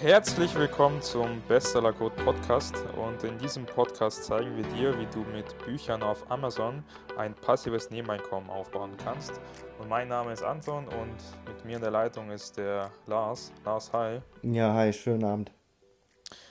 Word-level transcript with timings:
Herzlich 0.00 0.54
willkommen 0.54 1.02
zum 1.02 1.42
Bestseller 1.48 1.92
Code 1.92 2.14
Podcast 2.22 2.76
und 2.96 3.24
in 3.24 3.36
diesem 3.36 3.66
Podcast 3.66 4.22
zeigen 4.22 4.56
wir 4.56 4.62
dir, 4.62 4.96
wie 4.96 5.06
du 5.06 5.24
mit 5.32 5.58
Büchern 5.64 6.04
auf 6.04 6.30
Amazon 6.30 6.84
ein 7.16 7.34
passives 7.34 7.90
Nebeneinkommen 7.90 8.48
aufbauen 8.48 8.96
kannst. 9.02 9.32
Und 9.80 9.88
mein 9.88 10.06
Name 10.06 10.32
ist 10.32 10.44
Anton 10.44 10.86
und 10.86 11.16
mit 11.48 11.64
mir 11.64 11.74
in 11.76 11.82
der 11.82 11.90
Leitung 11.90 12.30
ist 12.30 12.56
der 12.58 12.92
Lars. 13.06 13.50
Lars, 13.64 13.92
hi. 13.92 14.20
Ja, 14.42 14.72
hi, 14.72 14.92
schönen 14.92 15.24
Abend. 15.24 15.50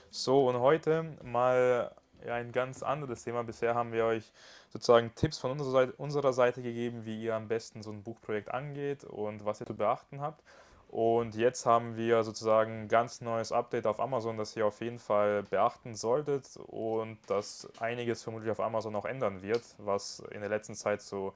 So, 0.09 0.49
und 0.49 0.59
heute 0.59 1.15
mal 1.23 1.95
ein 2.29 2.51
ganz 2.51 2.83
anderes 2.83 3.23
Thema. 3.23 3.45
Bisher 3.45 3.75
haben 3.75 3.93
wir 3.93 4.03
euch 4.03 4.29
sozusagen 4.73 5.15
Tipps 5.15 5.37
von 5.37 5.51
unserer 5.51 5.71
Seite, 5.71 5.93
unserer 5.93 6.33
Seite 6.33 6.61
gegeben, 6.61 7.05
wie 7.05 7.23
ihr 7.23 7.35
am 7.35 7.47
besten 7.47 7.81
so 7.81 7.91
ein 7.91 8.03
Buchprojekt 8.03 8.51
angeht 8.51 9.05
und 9.05 9.45
was 9.45 9.61
ihr 9.61 9.67
zu 9.67 9.73
beachten 9.73 10.19
habt. 10.19 10.43
Und 10.89 11.35
jetzt 11.35 11.65
haben 11.65 11.97
wir 11.97 12.23
sozusagen 12.23 12.83
ein 12.83 12.87
ganz 12.87 13.19
neues 13.19 13.51
Update 13.51 13.85
auf 13.85 13.99
Amazon, 13.99 14.37
das 14.37 14.55
ihr 14.55 14.65
auf 14.65 14.79
jeden 14.79 14.99
Fall 14.99 15.43
beachten 15.43 15.95
solltet 15.95 16.57
und 16.67 17.17
das 17.27 17.67
einiges 17.79 18.23
vermutlich 18.23 18.51
auf 18.51 18.61
Amazon 18.61 18.95
auch 18.95 19.05
ändern 19.05 19.41
wird, 19.41 19.63
was 19.79 20.23
in 20.31 20.39
der 20.39 20.49
letzten 20.49 20.75
Zeit 20.75 21.01
so 21.01 21.33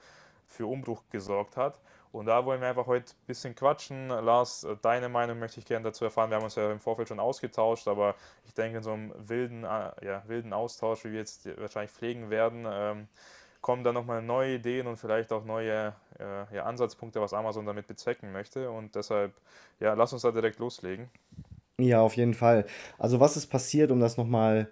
für 0.48 0.68
Umbruch 0.68 1.02
gesorgt 1.12 1.58
hat. 1.58 1.80
Und 2.14 2.26
da 2.26 2.46
wollen 2.46 2.60
wir 2.60 2.68
einfach 2.68 2.88
heute 2.88 3.14
ein 3.14 3.26
bisschen 3.26 3.56
quatschen. 3.56 4.10
Lars, 4.10 4.68
deine 4.82 5.08
Meinung 5.08 5.40
möchte 5.40 5.60
ich 5.60 5.66
gerne 5.66 5.86
dazu 5.86 6.06
erfahren. 6.06 6.30
Wir 6.30 6.38
haben 6.38 6.44
uns 6.44 6.56
ja 6.56 6.70
im 6.70 6.80
Vorfeld 6.80 7.08
schon 7.08 7.22
ausgetauscht, 7.22 7.88
aber 7.88 8.16
ich 8.46 8.54
denke, 8.54 8.78
in 8.78 8.84
so 8.84 8.92
einem 8.92 9.14
wilden, 9.18 9.64
äh, 9.64 9.92
ja, 10.06 10.24
wilden 10.28 10.52
Austausch, 10.52 11.06
wie 11.06 11.12
wir 11.12 11.20
jetzt 11.20 11.48
wahrscheinlich 11.58 11.92
pflegen 11.92 12.30
werden, 12.30 12.66
ähm, 12.70 13.08
kommen 13.62 13.84
dann 13.84 13.94
nochmal 13.94 14.22
neue 14.22 14.56
Ideen 14.56 14.88
und 14.88 14.98
vielleicht 14.98 15.32
auch 15.32 15.46
neue 15.46 15.94
äh, 16.20 16.56
ja, 16.56 16.66
Ansatzpunkte, 16.66 17.22
was 17.22 17.34
Amazon 17.34 17.66
damit 17.66 17.88
bezwecken 17.88 18.32
möchte. 18.32 18.70
Und 18.72 18.96
deshalb, 18.96 19.34
ja, 19.80 19.94
lass 19.94 20.14
uns 20.14 20.24
da 20.24 20.32
direkt 20.32 20.60
loslegen. 20.60 21.10
Ja, 21.80 22.02
auf 22.02 22.16
jeden 22.16 22.34
Fall. 22.34 22.66
Also 22.98 23.20
was 23.20 23.38
ist 23.38 23.48
passiert, 23.48 23.92
um 23.92 24.00
das 24.00 24.18
nochmal 24.18 24.70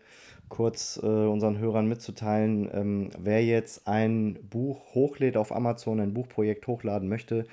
kurz 0.48 1.00
äh, 1.02 1.06
unseren 1.06 1.58
Hörern 1.60 1.88
mitzuteilen? 1.88 2.70
Ähm, 2.74 3.10
wer 3.18 3.44
jetzt 3.44 3.88
ein 3.88 4.38
Buch 4.50 4.94
hochlädt 4.94 5.38
auf 5.38 5.52
Amazon, 5.52 6.00
ein 6.00 6.14
Buchprojekt 6.14 6.68
hochladen 6.68 7.08
möchte, 7.08 7.46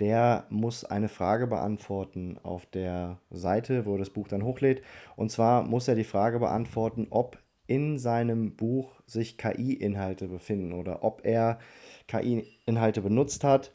der 0.00 0.44
muss 0.48 0.84
eine 0.84 1.08
Frage 1.08 1.46
beantworten 1.46 2.38
auf 2.42 2.64
der 2.66 3.18
Seite, 3.30 3.84
wo 3.84 3.94
er 3.94 3.98
das 3.98 4.10
Buch 4.10 4.28
dann 4.28 4.44
hochlädt. 4.44 4.82
Und 5.14 5.30
zwar 5.30 5.62
muss 5.62 5.88
er 5.88 5.94
die 5.94 6.04
Frage 6.04 6.38
beantworten, 6.38 7.06
ob 7.10 7.38
in 7.70 8.00
seinem 8.00 8.56
Buch 8.56 9.00
sich 9.06 9.38
KI-Inhalte 9.38 10.26
befinden 10.26 10.72
oder 10.72 11.04
ob 11.04 11.24
er 11.24 11.60
KI-Inhalte 12.08 13.00
benutzt 13.00 13.44
hat. 13.44 13.72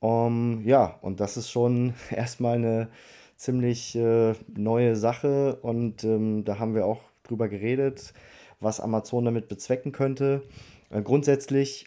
Um, 0.00 0.62
ja, 0.66 0.98
und 1.00 1.18
das 1.18 1.38
ist 1.38 1.50
schon 1.50 1.94
erstmal 2.10 2.56
eine 2.56 2.88
ziemlich 3.36 3.96
äh, 3.96 4.34
neue 4.54 4.96
Sache 4.96 5.56
und 5.62 6.04
ähm, 6.04 6.44
da 6.44 6.58
haben 6.58 6.74
wir 6.74 6.84
auch 6.84 7.00
drüber 7.22 7.48
geredet, 7.48 8.12
was 8.60 8.80
Amazon 8.80 9.24
damit 9.24 9.48
bezwecken 9.48 9.92
könnte. 9.92 10.42
Äh, 10.90 11.00
grundsätzlich 11.00 11.86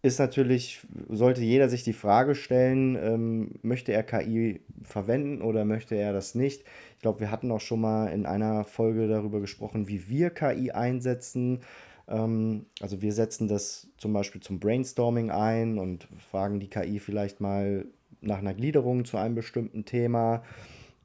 ist 0.00 0.18
natürlich, 0.18 0.80
sollte 1.10 1.42
jeder 1.42 1.68
sich 1.68 1.82
die 1.82 1.92
Frage 1.92 2.34
stellen, 2.34 2.96
ähm, 2.96 3.50
möchte 3.60 3.92
er 3.92 4.04
KI 4.04 4.62
verwenden 4.84 5.42
oder 5.42 5.66
möchte 5.66 5.96
er 5.96 6.14
das 6.14 6.34
nicht? 6.34 6.64
Ich 6.98 7.02
glaube, 7.02 7.20
wir 7.20 7.30
hatten 7.30 7.52
auch 7.52 7.60
schon 7.60 7.80
mal 7.80 8.08
in 8.08 8.26
einer 8.26 8.64
Folge 8.64 9.06
darüber 9.06 9.38
gesprochen, 9.38 9.86
wie 9.86 10.08
wir 10.08 10.30
KI 10.30 10.72
einsetzen. 10.72 11.60
Ähm, 12.08 12.66
also 12.80 13.00
wir 13.02 13.12
setzen 13.12 13.46
das 13.46 13.86
zum 13.98 14.12
Beispiel 14.12 14.40
zum 14.40 14.58
Brainstorming 14.58 15.30
ein 15.30 15.78
und 15.78 16.08
fragen 16.18 16.58
die 16.58 16.66
KI 16.68 16.98
vielleicht 16.98 17.40
mal 17.40 17.86
nach 18.20 18.38
einer 18.38 18.52
Gliederung 18.52 19.04
zu 19.04 19.16
einem 19.16 19.36
bestimmten 19.36 19.84
Thema. 19.84 20.42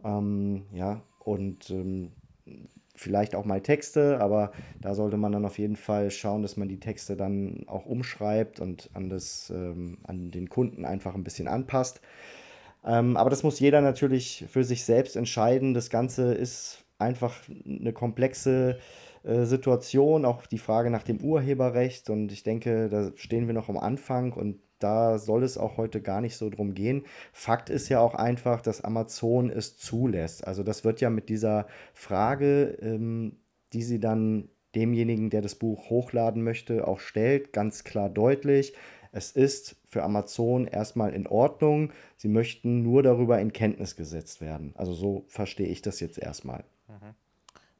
Ähm, 0.03 0.63
ja, 0.73 1.03
und 1.19 1.69
ähm, 1.69 2.11
vielleicht 2.95 3.35
auch 3.35 3.45
mal 3.45 3.61
Texte, 3.61 4.19
aber 4.19 4.51
da 4.81 4.95
sollte 4.95 5.17
man 5.17 5.31
dann 5.31 5.45
auf 5.45 5.59
jeden 5.59 5.75
Fall 5.75 6.09
schauen, 6.09 6.41
dass 6.41 6.57
man 6.57 6.69
die 6.69 6.79
Texte 6.79 7.15
dann 7.15 7.65
auch 7.67 7.85
umschreibt 7.85 8.59
und 8.59 8.89
an, 8.95 9.09
das, 9.09 9.51
ähm, 9.55 9.99
an 10.05 10.31
den 10.31 10.49
Kunden 10.49 10.85
einfach 10.85 11.13
ein 11.13 11.23
bisschen 11.23 11.47
anpasst. 11.47 12.01
Ähm, 12.85 13.17
aber 13.17 13.29
das 13.29 13.43
muss 13.43 13.59
jeder 13.59 13.81
natürlich 13.81 14.45
für 14.49 14.63
sich 14.63 14.83
selbst 14.83 15.15
entscheiden. 15.15 15.73
Das 15.73 15.89
Ganze 15.89 16.33
ist 16.33 16.83
einfach 16.97 17.35
eine 17.65 17.93
komplexe 17.93 18.77
äh, 19.23 19.45
Situation, 19.45 20.25
auch 20.25 20.45
die 20.45 20.57
Frage 20.57 20.89
nach 20.89 21.03
dem 21.03 21.21
Urheberrecht. 21.21 22.09
Und 22.09 22.31
ich 22.31 22.43
denke, 22.43 22.89
da 22.89 23.11
stehen 23.15 23.47
wir 23.47 23.53
noch 23.53 23.69
am 23.69 23.77
Anfang 23.77 24.33
und 24.33 24.59
da 24.79 25.17
soll 25.17 25.43
es 25.43 25.57
auch 25.57 25.77
heute 25.77 26.01
gar 26.01 26.19
nicht 26.19 26.35
so 26.35 26.49
drum 26.49 26.73
gehen. 26.73 27.05
Fakt 27.31 27.69
ist 27.69 27.87
ja 27.87 28.01
auch 28.01 28.15
einfach, 28.15 28.61
dass 28.61 28.83
Amazon 28.83 29.49
es 29.49 29.77
zulässt. 29.77 30.45
Also 30.45 30.61
das 30.63 30.83
wird 30.83 30.99
ja 30.99 31.09
mit 31.09 31.29
dieser 31.29 31.67
Frage, 31.93 32.77
ähm, 32.81 33.37
die 33.71 33.81
sie 33.81 33.99
dann 33.99 34.49
demjenigen, 34.75 35.29
der 35.29 35.41
das 35.41 35.55
Buch 35.55 35.89
hochladen 35.89 36.43
möchte, 36.43 36.87
auch 36.87 36.99
stellt, 36.99 37.53
ganz 37.53 37.83
klar 37.83 38.09
deutlich. 38.09 38.73
Es 39.13 39.31
ist 39.31 39.75
für 39.85 40.01
Amazon 40.01 40.65
erstmal 40.65 41.13
in 41.13 41.27
Ordnung. 41.27 41.93
Sie 42.17 42.27
möchten 42.27 42.81
nur 42.81 43.03
darüber 43.03 43.39
in 43.39 43.53
Kenntnis 43.53 43.95
gesetzt 43.95 44.41
werden. 44.41 44.73
Also 44.75 44.91
so 44.93 45.25
verstehe 45.27 45.67
ich 45.67 45.83
das 45.83 45.99
jetzt 45.99 46.17
erstmal. 46.17 46.63
Mhm. 46.87 47.13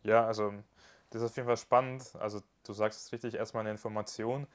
Ja, 0.03 0.27
also 0.27 0.53
das 1.09 1.23
ist 1.23 1.31
auf 1.31 1.35
jeden 1.35 1.47
Fall 1.47 1.57
spannend. 1.57 2.13
Also 2.19 2.41
du 2.63 2.73
sagst 2.73 3.07
es 3.07 3.11
richtig, 3.11 3.33
erstmal 3.33 3.61
eine 3.61 3.71
Information. 3.71 4.45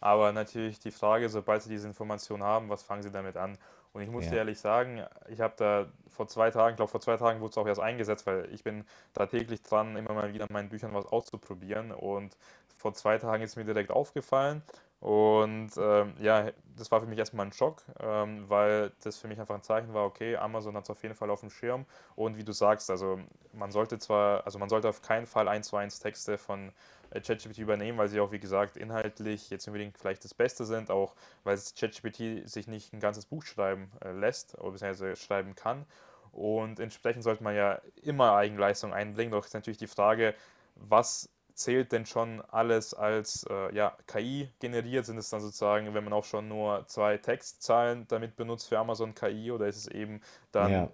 Aber 0.00 0.32
natürlich 0.32 0.80
die 0.80 0.90
Frage, 0.90 1.28
sobald 1.28 1.62
Sie 1.62 1.70
diese 1.70 1.86
Information 1.86 2.42
haben, 2.42 2.68
was 2.68 2.82
fangen 2.82 3.04
Sie 3.04 3.12
damit 3.12 3.36
an? 3.36 3.56
Und 3.94 4.02
ich 4.02 4.10
muss 4.10 4.24
ja. 4.24 4.32
dir 4.32 4.36
ehrlich 4.38 4.58
sagen, 4.58 5.04
ich 5.28 5.40
habe 5.40 5.54
da 5.56 5.86
vor 6.08 6.26
zwei 6.26 6.50
Tagen, 6.50 6.70
ich 6.70 6.76
glaube 6.76 6.90
vor 6.90 7.00
zwei 7.00 7.16
Tagen 7.16 7.40
wurde 7.40 7.52
es 7.52 7.58
auch 7.58 7.66
erst 7.66 7.80
eingesetzt, 7.80 8.26
weil 8.26 8.52
ich 8.52 8.64
bin 8.64 8.84
da 9.12 9.26
täglich 9.26 9.62
dran, 9.62 9.96
immer 9.96 10.12
mal 10.12 10.34
wieder 10.34 10.46
in 10.48 10.52
meinen 10.52 10.68
Büchern 10.68 10.92
was 10.92 11.06
auszuprobieren. 11.06 11.92
Und 11.92 12.36
vor 12.76 12.92
zwei 12.92 13.18
Tagen 13.18 13.44
ist 13.44 13.56
mir 13.56 13.64
direkt 13.64 13.92
aufgefallen. 13.92 14.62
Und 14.98 15.70
ähm, 15.76 16.14
ja, 16.18 16.50
das 16.76 16.90
war 16.90 17.00
für 17.00 17.06
mich 17.06 17.18
erstmal 17.18 17.46
ein 17.46 17.52
Schock, 17.52 17.82
ähm, 18.00 18.48
weil 18.48 18.90
das 19.02 19.18
für 19.18 19.28
mich 19.28 19.38
einfach 19.38 19.54
ein 19.54 19.62
Zeichen 19.62 19.92
war, 19.94 20.06
okay, 20.06 20.36
Amazon 20.36 20.74
hat 20.76 20.84
es 20.84 20.90
auf 20.90 21.02
jeden 21.02 21.14
Fall 21.14 21.30
auf 21.30 21.40
dem 21.40 21.50
Schirm. 21.50 21.86
Und 22.16 22.36
wie 22.36 22.44
du 22.44 22.52
sagst, 22.52 22.90
also 22.90 23.20
man 23.52 23.70
sollte 23.70 23.98
zwar, 23.98 24.44
also 24.44 24.58
man 24.58 24.68
sollte 24.68 24.88
auf 24.88 25.02
keinen 25.02 25.26
Fall 25.26 25.46
eins 25.46 25.68
zu 25.68 25.76
eins 25.76 26.00
Texte 26.00 26.36
von 26.36 26.72
ChatGPT 27.20 27.58
übernehmen, 27.58 27.98
weil 27.98 28.08
sie 28.08 28.20
auch, 28.20 28.32
wie 28.32 28.38
gesagt, 28.38 28.76
inhaltlich 28.76 29.50
jetzt 29.50 29.66
unbedingt 29.66 29.98
vielleicht 29.98 30.24
das 30.24 30.34
Beste 30.34 30.64
sind, 30.64 30.90
auch 30.90 31.14
weil 31.44 31.58
ChatGPT 31.58 32.48
sich 32.48 32.66
nicht 32.66 32.92
ein 32.92 33.00
ganzes 33.00 33.26
Buch 33.26 33.44
schreiben 33.44 33.90
äh, 34.04 34.12
lässt 34.12 34.58
oder 34.58 34.72
beziehungsweise 34.72 35.16
schreiben 35.16 35.54
kann. 35.54 35.86
Und 36.32 36.80
entsprechend 36.80 37.22
sollte 37.22 37.44
man 37.44 37.54
ja 37.54 37.80
immer 38.02 38.34
Eigenleistung 38.34 38.92
einbringen. 38.92 39.30
Doch 39.30 39.44
ist 39.44 39.54
natürlich 39.54 39.78
die 39.78 39.86
Frage, 39.86 40.34
was 40.74 41.28
zählt 41.54 41.92
denn 41.92 42.04
schon 42.06 42.40
alles 42.40 42.92
als 42.94 43.46
äh, 43.48 43.72
ja, 43.74 43.96
KI 44.08 44.50
generiert? 44.58 45.06
Sind 45.06 45.18
es 45.18 45.30
dann 45.30 45.40
sozusagen, 45.40 45.94
wenn 45.94 46.02
man 46.02 46.12
auch 46.12 46.24
schon 46.24 46.48
nur 46.48 46.86
zwei 46.88 47.18
Textzahlen 47.18 48.08
damit 48.08 48.34
benutzt 48.34 48.68
für 48.68 48.78
Amazon 48.78 49.14
KI 49.14 49.52
oder 49.52 49.68
ist 49.68 49.76
es 49.76 49.86
eben 49.86 50.20
dann 50.50 50.72
ja 50.72 50.90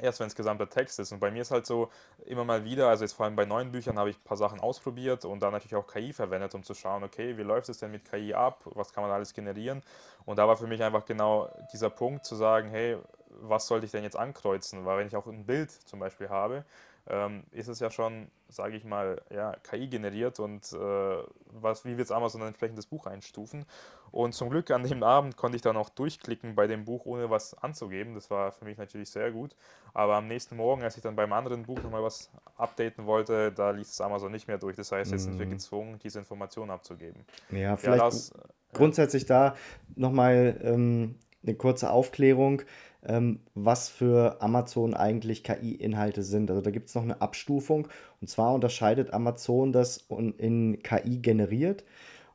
erst 0.00 0.20
wenn 0.20 0.26
es 0.26 0.34
gesamter 0.34 0.68
Text 0.68 0.98
ist. 0.98 1.12
Und 1.12 1.20
bei 1.20 1.30
mir 1.30 1.42
ist 1.42 1.50
halt 1.50 1.66
so 1.66 1.90
immer 2.26 2.44
mal 2.44 2.64
wieder, 2.64 2.88
also 2.88 3.04
jetzt 3.04 3.14
vor 3.14 3.26
allem 3.26 3.36
bei 3.36 3.44
neuen 3.44 3.72
Büchern 3.72 3.98
habe 3.98 4.10
ich 4.10 4.16
ein 4.16 4.24
paar 4.24 4.36
Sachen 4.36 4.60
ausprobiert 4.60 5.24
und 5.24 5.40
dann 5.40 5.52
natürlich 5.52 5.76
auch 5.76 5.86
KI 5.86 6.12
verwendet, 6.12 6.54
um 6.54 6.62
zu 6.62 6.74
schauen, 6.74 7.04
okay, 7.04 7.36
wie 7.36 7.42
läuft 7.42 7.68
es 7.68 7.78
denn 7.78 7.90
mit 7.90 8.04
KI 8.04 8.34
ab, 8.34 8.62
was 8.64 8.92
kann 8.92 9.02
man 9.02 9.12
alles 9.12 9.34
generieren. 9.34 9.82
Und 10.24 10.38
da 10.38 10.46
war 10.46 10.56
für 10.56 10.66
mich 10.66 10.82
einfach 10.82 11.04
genau 11.04 11.50
dieser 11.72 11.90
Punkt 11.90 12.24
zu 12.24 12.36
sagen, 12.36 12.70
hey, 12.70 12.98
was 13.40 13.66
sollte 13.66 13.86
ich 13.86 13.92
denn 13.92 14.02
jetzt 14.02 14.16
ankreuzen? 14.16 14.84
Weil 14.84 14.98
wenn 14.98 15.06
ich 15.06 15.16
auch 15.16 15.26
ein 15.26 15.46
Bild 15.46 15.70
zum 15.70 16.00
Beispiel 16.00 16.28
habe, 16.28 16.64
ähm, 17.08 17.44
ist 17.52 17.68
es 17.68 17.80
ja 17.80 17.90
schon, 17.90 18.30
sage 18.48 18.76
ich 18.76 18.84
mal, 18.84 19.22
ja, 19.30 19.54
KI 19.62 19.88
generiert 19.88 20.40
und 20.40 20.72
äh, 20.72 21.22
was, 21.46 21.84
wie 21.84 21.96
wird 21.96 22.06
es 22.06 22.10
Amazon 22.10 22.42
ein 22.42 22.48
entsprechendes 22.48 22.86
Buch 22.86 23.06
einstufen. 23.06 23.64
Und 24.10 24.32
zum 24.32 24.50
Glück 24.50 24.70
an 24.70 24.84
dem 24.84 25.02
Abend 25.02 25.36
konnte 25.36 25.56
ich 25.56 25.62
dann 25.62 25.76
auch 25.76 25.88
durchklicken 25.88 26.54
bei 26.54 26.66
dem 26.66 26.84
Buch, 26.84 27.06
ohne 27.06 27.30
was 27.30 27.54
anzugeben. 27.54 28.14
Das 28.14 28.30
war 28.30 28.52
für 28.52 28.64
mich 28.64 28.78
natürlich 28.78 29.10
sehr 29.10 29.30
gut. 29.30 29.54
Aber 29.94 30.16
am 30.16 30.28
nächsten 30.28 30.56
Morgen, 30.56 30.82
als 30.82 30.96
ich 30.96 31.02
dann 31.02 31.16
beim 31.16 31.32
anderen 31.32 31.64
Buch 31.64 31.82
nochmal 31.82 32.02
was 32.02 32.30
updaten 32.56 33.06
wollte, 33.06 33.52
da 33.52 33.70
ließ 33.70 33.90
es 33.90 34.00
Amazon 34.00 34.32
nicht 34.32 34.48
mehr 34.48 34.58
durch. 34.58 34.76
Das 34.76 34.92
heißt, 34.92 35.12
jetzt 35.12 35.24
sind 35.24 35.38
wir 35.38 35.46
mhm. 35.46 35.50
gezwungen, 35.50 35.98
diese 35.98 36.18
Informationen 36.18 36.70
abzugeben. 36.70 37.24
Ja, 37.50 37.76
vielleicht 37.76 37.98
ja, 37.98 38.04
das, 38.04 38.32
grundsätzlich 38.72 39.26
da 39.26 39.54
nochmal 39.94 40.58
ähm, 40.62 41.16
eine 41.42 41.54
kurze 41.54 41.90
Aufklärung 41.90 42.62
ähm, 43.08 43.40
was 43.54 43.88
für 43.88 44.40
Amazon 44.40 44.94
eigentlich 44.94 45.42
KI-Inhalte 45.42 46.22
sind. 46.22 46.50
Also 46.50 46.62
da 46.62 46.70
gibt 46.70 46.88
es 46.88 46.94
noch 46.94 47.02
eine 47.02 47.20
Abstufung. 47.20 47.88
Und 48.20 48.28
zwar 48.28 48.54
unterscheidet 48.54 49.12
Amazon 49.12 49.72
das 49.72 50.06
in 50.38 50.78
KI 50.82 51.18
generiert. 51.18 51.84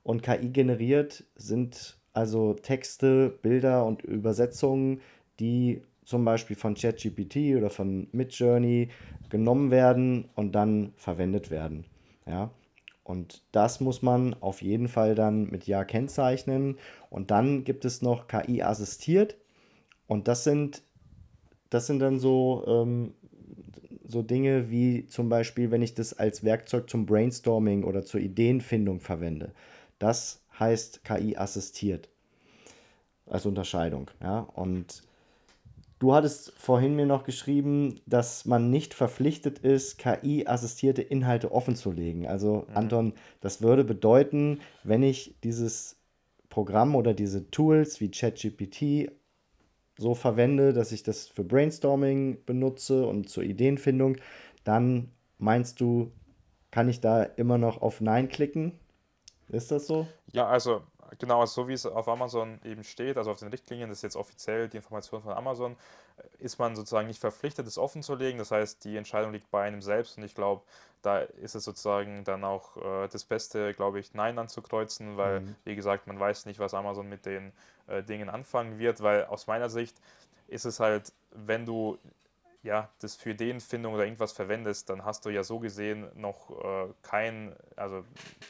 Und 0.04 0.24
KI 0.24 0.50
generiert 0.50 1.24
sind 1.36 1.98
also 2.12 2.54
Texte, 2.54 3.30
Bilder 3.42 3.86
und 3.86 4.04
Übersetzungen, 4.04 5.02
die 5.40 5.82
zum 6.06 6.26
Beispiel 6.26 6.56
von 6.56 6.76
ChatGPT 6.76 7.56
oder 7.58 7.70
von 7.70 8.08
Midjourney 8.12 8.90
genommen 9.30 9.72
werden 9.72 10.30
und 10.36 10.54
dann 10.54 10.94
verwendet 10.96 11.50
werden. 11.50 11.86
Ja. 12.26 12.52
Und 13.04 13.44
das 13.52 13.82
muss 13.82 14.02
man 14.02 14.34
auf 14.36 14.62
jeden 14.62 14.88
Fall 14.88 15.14
dann 15.16 15.50
mit 15.50 15.68
Ja 15.68 15.84
kennzeichnen. 15.84 16.78
Und 17.10 17.32
dann 17.32 17.64
gibt 17.64 17.84
es 17.86 18.02
noch 18.02 18.28
KI 18.28 18.64
assistiert. 18.64 19.36
Und 20.14 20.28
das 20.28 20.44
sind, 20.44 20.84
das 21.72 21.88
sind 21.88 21.98
dann 21.98 22.20
so, 22.20 22.64
ähm, 22.68 23.16
so 24.06 24.22
Dinge 24.22 24.70
wie 24.70 25.08
zum 25.08 25.28
Beispiel, 25.28 25.72
wenn 25.72 25.82
ich 25.82 25.96
das 25.96 26.14
als 26.14 26.44
Werkzeug 26.44 26.88
zum 26.88 27.08
Brainstorming 27.08 27.84
oder 27.84 28.06
zur 28.06 28.20
Ideenfindung 28.20 29.00
verwende. 29.00 29.54
Das 29.98 30.44
heißt 30.60 31.04
KI 31.04 31.36
assistiert 31.36 32.10
als 33.26 33.48
Unterscheidung. 33.48 34.12
Ja? 34.22 34.42
Und 34.54 35.02
du 35.98 36.14
hattest 36.14 36.54
vorhin 36.58 36.96
mir 36.96 37.08
noch 37.08 37.24
geschrieben, 37.24 38.00
dass 38.06 38.46
man 38.46 38.70
nicht 38.70 38.94
verpflichtet 38.94 39.58
ist, 39.60 39.98
KI-assistierte 39.98 41.02
Inhalte 41.02 41.52
offenzulegen. 41.52 42.28
Also 42.28 42.68
mhm. 42.70 42.78
Anton, 42.78 43.14
das 43.42 43.64
würde 43.64 43.84
bedeuten, 43.84 44.60
wenn 44.84 45.02
ich 45.02 45.34
dieses 45.44 45.96
Programm 46.50 46.94
oder 46.94 47.16
diese 47.16 47.50
Tools 47.50 48.00
wie 48.00 48.12
ChatGPT 48.12 49.10
so 49.98 50.16
verwende, 50.16 50.74
dass 50.74 50.92
ich 50.92 51.04
das 51.04 51.28
für 51.28 51.44
Brainstorming 51.44 52.44
benutze 52.46 53.06
und 53.06 53.30
zur 53.30 53.44
Ideenfindung, 53.44 54.18
dann 54.64 55.12
meinst 55.38 55.80
du, 55.82 56.12
kann 56.72 56.90
ich 56.90 57.00
da 57.02 57.24
immer 57.24 57.58
noch 57.58 57.82
auf 57.82 58.02
Nein 58.02 58.30
klicken? 58.30 58.80
Ist 59.50 59.72
das 59.72 59.86
so? 59.86 60.08
Ja, 60.32 60.48
also 60.48 60.82
genau, 61.20 61.42
also 61.42 61.64
so 61.64 61.68
wie 61.68 61.74
es 61.74 61.86
auf 61.86 62.08
Amazon 62.08 62.60
eben 62.64 62.84
steht, 62.84 63.18
also 63.18 63.32
auf 63.32 63.40
den 63.40 63.50
Richtlinien, 63.50 63.90
das 63.90 64.00
ist 64.00 64.04
jetzt 64.04 64.16
offiziell 64.16 64.68
die 64.68 64.78
Information 64.78 65.22
von 65.22 65.34
Amazon, 65.34 65.76
äh, 66.18 66.44
ist 66.44 66.60
man 66.60 66.76
sozusagen 66.76 67.08
nicht 67.08 67.20
verpflichtet, 67.20 67.68
es 67.68 67.78
offen 67.78 68.04
zu 68.04 68.16
legen. 68.16 68.38
Das 68.38 68.52
heißt, 68.52 68.84
die 68.86 68.98
Entscheidung 68.98 69.32
liegt 69.32 69.50
bei 69.52 69.64
einem 69.64 69.82
selbst 69.82 70.18
und 70.18 70.24
ich 70.24 70.36
glaube, 70.36 70.62
da 71.02 71.20
ist 71.20 71.56
es 71.56 71.66
sozusagen 71.66 72.24
dann 72.24 72.44
auch 72.44 72.78
äh, 72.78 73.08
das 73.10 73.26
Beste, 73.26 73.74
glaube 73.74 74.00
ich, 74.00 74.14
Nein 74.14 74.40
anzukreuzen, 74.40 75.18
weil, 75.18 75.42
mhm. 75.42 75.56
wie 75.66 75.76
gesagt, 75.76 76.08
man 76.08 76.20
weiß 76.20 76.46
nicht, 76.46 76.60
was 76.60 76.74
Amazon 76.74 77.10
mit 77.10 77.26
den 77.26 77.52
äh, 77.88 78.04
Dingen 78.04 78.30
anfangen 78.30 78.80
wird, 78.80 79.02
weil 79.02 79.26
aus 79.26 79.48
meiner 79.48 79.70
Sicht 79.70 79.96
ist 80.48 80.66
es 80.66 80.80
halt, 80.80 81.12
wenn 81.32 81.66
du 81.66 81.98
ja, 82.64 82.90
das 83.00 83.16
für 83.16 83.32
Ideenfindung 83.32 83.94
oder 83.94 84.06
irgendwas 84.06 84.32
verwendest, 84.32 84.90
dann 84.90 85.04
hast 85.04 85.26
du 85.26 85.30
ja 85.30 85.44
so 85.44 85.60
gesehen 85.60 86.08
noch 86.16 86.50
äh, 86.64 86.94
kein, 87.02 87.54
also 87.76 88.06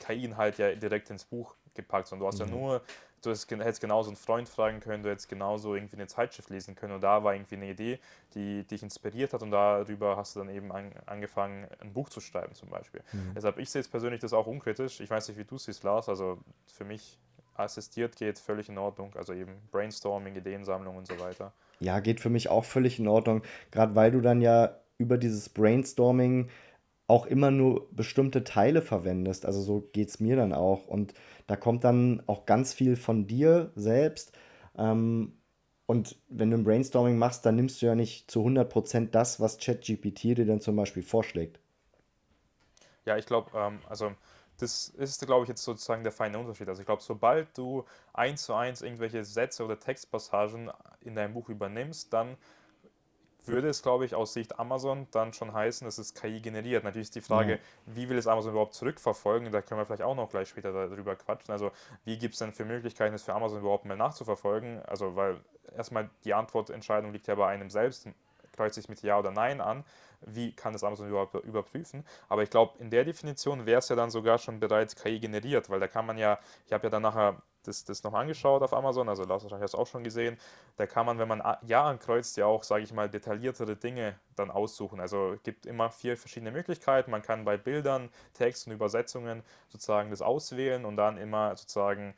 KI-Inhalt 0.06 0.59
ja 0.59 0.75
direkt 0.75 1.09
ins 1.09 1.25
Buch 1.25 1.56
gepackt, 1.75 2.07
sondern 2.07 2.21
du 2.21 2.27
hast 2.27 2.39
mhm. 2.39 2.53
ja 2.53 2.59
nur, 2.59 2.81
du 3.21 3.29
hättest 3.29 3.81
genauso 3.81 4.09
einen 4.09 4.17
Freund 4.17 4.49
fragen 4.49 4.79
können, 4.79 5.03
du 5.03 5.09
hättest 5.09 5.29
genauso 5.29 5.75
irgendwie 5.75 5.95
eine 5.95 6.07
Zeitschrift 6.07 6.49
lesen 6.49 6.75
können 6.75 6.93
und 6.93 7.01
da 7.01 7.23
war 7.23 7.33
irgendwie 7.33 7.55
eine 7.55 7.69
Idee, 7.69 7.99
die 8.35 8.63
dich 8.63 8.83
inspiriert 8.83 9.33
hat 9.33 9.41
und 9.41 9.51
darüber 9.51 10.17
hast 10.17 10.35
du 10.35 10.39
dann 10.39 10.49
eben 10.49 10.71
an, 10.71 10.91
angefangen, 11.05 11.67
ein 11.79 11.93
Buch 11.93 12.09
zu 12.09 12.19
schreiben 12.19 12.53
zum 12.53 12.69
Beispiel. 12.69 13.01
Mhm. 13.13 13.33
Deshalb, 13.35 13.57
ich 13.59 13.69
sehe 13.69 13.81
es 13.81 13.87
persönlich 13.87 14.19
das 14.19 14.33
auch 14.33 14.47
unkritisch. 14.47 14.99
Ich 14.99 15.09
weiß 15.09 15.27
nicht, 15.29 15.37
wie 15.37 15.45
du 15.45 15.55
es 15.55 15.65
siehst, 15.65 15.83
Lars, 15.83 16.09
also 16.09 16.39
für 16.67 16.85
mich 16.85 17.17
assistiert 17.55 18.15
geht 18.15 18.39
völlig 18.39 18.69
in 18.69 18.77
Ordnung, 18.77 19.13
also 19.15 19.33
eben 19.33 19.55
Brainstorming, 19.71 20.35
Ideensammlung 20.35 20.97
und 20.97 21.07
so 21.07 21.19
weiter. 21.19 21.53
Ja, 21.79 21.99
geht 21.99 22.19
für 22.19 22.29
mich 22.29 22.49
auch 22.49 22.65
völlig 22.65 22.99
in 22.99 23.07
Ordnung, 23.07 23.43
gerade 23.71 23.95
weil 23.95 24.11
du 24.11 24.21
dann 24.21 24.41
ja 24.41 24.77
über 24.97 25.17
dieses 25.17 25.49
Brainstorming 25.49 26.49
auch 27.07 27.25
immer 27.25 27.51
nur 27.51 27.89
bestimmte 27.91 28.44
Teile 28.44 28.81
verwendest. 28.81 29.45
Also 29.45 29.61
so 29.61 29.89
geht 29.94 30.09
es 30.09 30.19
mir 30.19 30.35
dann 30.35 30.53
auch. 30.53 30.88
Und 30.88 31.13
da 31.47 31.55
kommt 31.55 31.83
dann 31.83 32.23
auch 32.27 32.45
ganz 32.45 32.73
viel 32.73 32.95
von 32.95 33.27
dir 33.27 33.71
selbst. 33.75 34.31
Ähm, 34.77 35.33
und 35.85 36.17
wenn 36.29 36.50
du 36.50 36.57
ein 36.57 36.63
Brainstorming 36.63 37.17
machst, 37.17 37.45
dann 37.45 37.55
nimmst 37.55 37.81
du 37.81 37.88
ja 37.88 37.95
nicht 37.95 38.31
zu 38.31 38.41
100% 38.41 39.11
das, 39.11 39.39
was 39.39 39.57
ChatGPT 39.57 40.23
dir 40.23 40.45
dann 40.45 40.61
zum 40.61 40.75
Beispiel 40.75 41.03
vorschlägt. 41.03 41.59
Ja, 43.06 43.17
ich 43.17 43.25
glaube, 43.25 43.51
ähm, 43.53 43.79
also 43.89 44.13
das 44.59 44.89
ist, 44.89 45.25
glaube 45.25 45.44
ich, 45.44 45.49
jetzt 45.49 45.63
sozusagen 45.63 46.03
der 46.03 46.13
feine 46.13 46.39
Unterschied. 46.39 46.69
Also 46.69 46.81
ich 46.81 46.85
glaube, 46.85 47.01
sobald 47.01 47.57
du 47.57 47.83
eins 48.13 48.44
zu 48.44 48.53
eins 48.53 48.81
irgendwelche 48.81 49.25
Sätze 49.25 49.65
oder 49.65 49.77
Textpassagen 49.77 50.71
in 51.01 51.15
deinem 51.15 51.33
Buch 51.33 51.49
übernimmst, 51.49 52.13
dann 52.13 52.38
würde 53.48 53.69
es, 53.69 53.81
glaube 53.81 54.06
ich, 54.06 54.16
aus 54.16 54.34
Sicht 54.34 54.60
Amazon 54.60 55.07
dann 55.12 55.34
schon 55.34 55.54
heißen, 55.54 55.88
es 55.88 56.00
ist 56.00 56.19
KI 56.19 56.40
generiert. 56.40 56.84
Natürlich 56.84 57.07
ist 57.07 57.16
die 57.16 57.22
Frage, 57.22 57.54
ja. 57.54 57.60
wie 57.86 58.10
will 58.10 58.18
es 58.18 58.28
Amazon 58.28 58.51
überhaupt 58.51 58.74
zurückverfolgen? 58.74 59.51
Da 59.51 59.62
können 59.62 59.80
wir 59.80 59.86
vielleicht 59.86 60.04
auch 60.04 60.16
noch 60.16 60.30
gleich 60.30 60.50
später 60.50 60.72
darüber 60.72 61.16
quatschen. 61.16 61.51
Also, 61.51 61.72
wie 62.06 62.18
gibt 62.18 62.34
es 62.34 62.40
denn 62.40 62.54
für 62.54 62.66
Möglichkeiten, 62.66 63.13
es 63.13 63.24
für 63.24 63.34
Amazon 63.34 63.60
überhaupt 63.60 63.86
mal 63.86 63.98
nachzuverfolgen? 63.98 64.81
Also, 64.86 65.16
weil 65.16 65.40
erstmal 65.75 66.10
die 66.24 66.34
Antwortentscheidung 66.34 67.12
liegt 67.12 67.28
ja 67.28 67.36
bei 67.36 67.48
einem 67.48 67.69
selbst, 67.69 68.07
kreuzt 68.54 68.75
sich 68.75 68.90
mit 68.90 69.01
Ja 69.01 69.19
oder 69.19 69.31
Nein 69.31 69.62
an. 69.62 69.84
Wie 70.25 70.56
kann 70.56 70.74
das 70.74 70.84
Amazon 70.84 71.10
überhaupt 71.10 71.36
überprüfen? 71.44 72.06
Aber 72.30 72.44
ich 72.44 72.50
glaube, 72.50 72.78
in 72.80 72.90
der 72.90 73.04
Definition 73.04 73.66
wäre 73.66 73.80
es 73.80 73.90
ja 73.90 73.95
dann 73.95 74.10
sogar 74.10 74.38
schon 74.38 74.60
bereits 74.60 74.95
KI 74.95 75.19
generiert, 75.19 75.69
weil 75.69 75.80
da 75.80 75.88
kann 75.88 76.06
man 76.06 76.18
ja, 76.18 76.40
ich 76.66 76.72
habe 76.72 76.86
ja 76.86 76.90
dann 76.90 77.01
nachher 77.01 77.42
das, 77.63 77.83
das 77.83 78.04
noch 78.04 78.13
angeschaut 78.13 78.62
auf 78.62 78.74
Amazon, 78.74 79.10
also 79.10 79.24
Lars 79.24 79.44
wahrscheinlich 79.44 79.63
hast 79.63 79.75
auch 79.75 79.88
schon 79.88 80.04
gesehen. 80.04 80.38
Da 80.77 80.86
kann 80.86 81.06
man, 81.06 81.19
wenn 81.19 81.27
man 81.27 81.42
Ja 81.65 81.86
ankreuzt, 81.86 82.38
ja 82.38 82.45
auch, 82.45 82.63
sage 82.63 82.83
ich 82.83 82.94
mal, 82.94 83.10
detailliertere 83.10 83.75
Dinge 83.75 84.15
dann 84.36 84.51
aussuchen. 84.51 85.00
Also 85.00 85.33
es 85.33 85.44
gibt 85.44 85.65
immer 85.65 85.89
vier 85.89 86.18
verschiedene 86.18 86.51
Möglichkeiten. 86.51 87.12
Man 87.12 87.21
kann 87.21 87.45
bei 87.45 87.57
Bildern, 87.57 88.10
Text 88.33 88.68
und 88.68 88.74
Übersetzungen 88.74 89.44
sozusagen 89.69 90.10
das 90.10 90.21
auswählen 90.21 90.86
und 90.86 90.98
dann 90.98 91.18
immer 91.18 91.56
sozusagen 91.56 92.15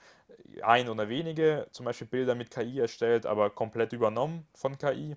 ein 0.62 0.89
oder 0.89 1.09
wenige, 1.09 1.68
zum 1.71 1.86
Beispiel 1.86 2.07
Bilder 2.07 2.36
mit 2.36 2.51
KI 2.51 2.80
erstellt, 2.80 3.25
aber 3.25 3.50
komplett 3.50 3.94
übernommen 3.94 4.48
von 4.53 4.77
KI 4.77 5.15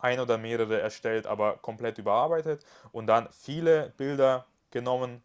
ein 0.00 0.20
oder 0.20 0.38
mehrere 0.38 0.80
erstellt, 0.80 1.26
aber 1.26 1.56
komplett 1.58 1.98
überarbeitet 1.98 2.64
und 2.92 3.06
dann 3.06 3.28
viele 3.32 3.92
Bilder 3.96 4.46
genommen, 4.70 5.22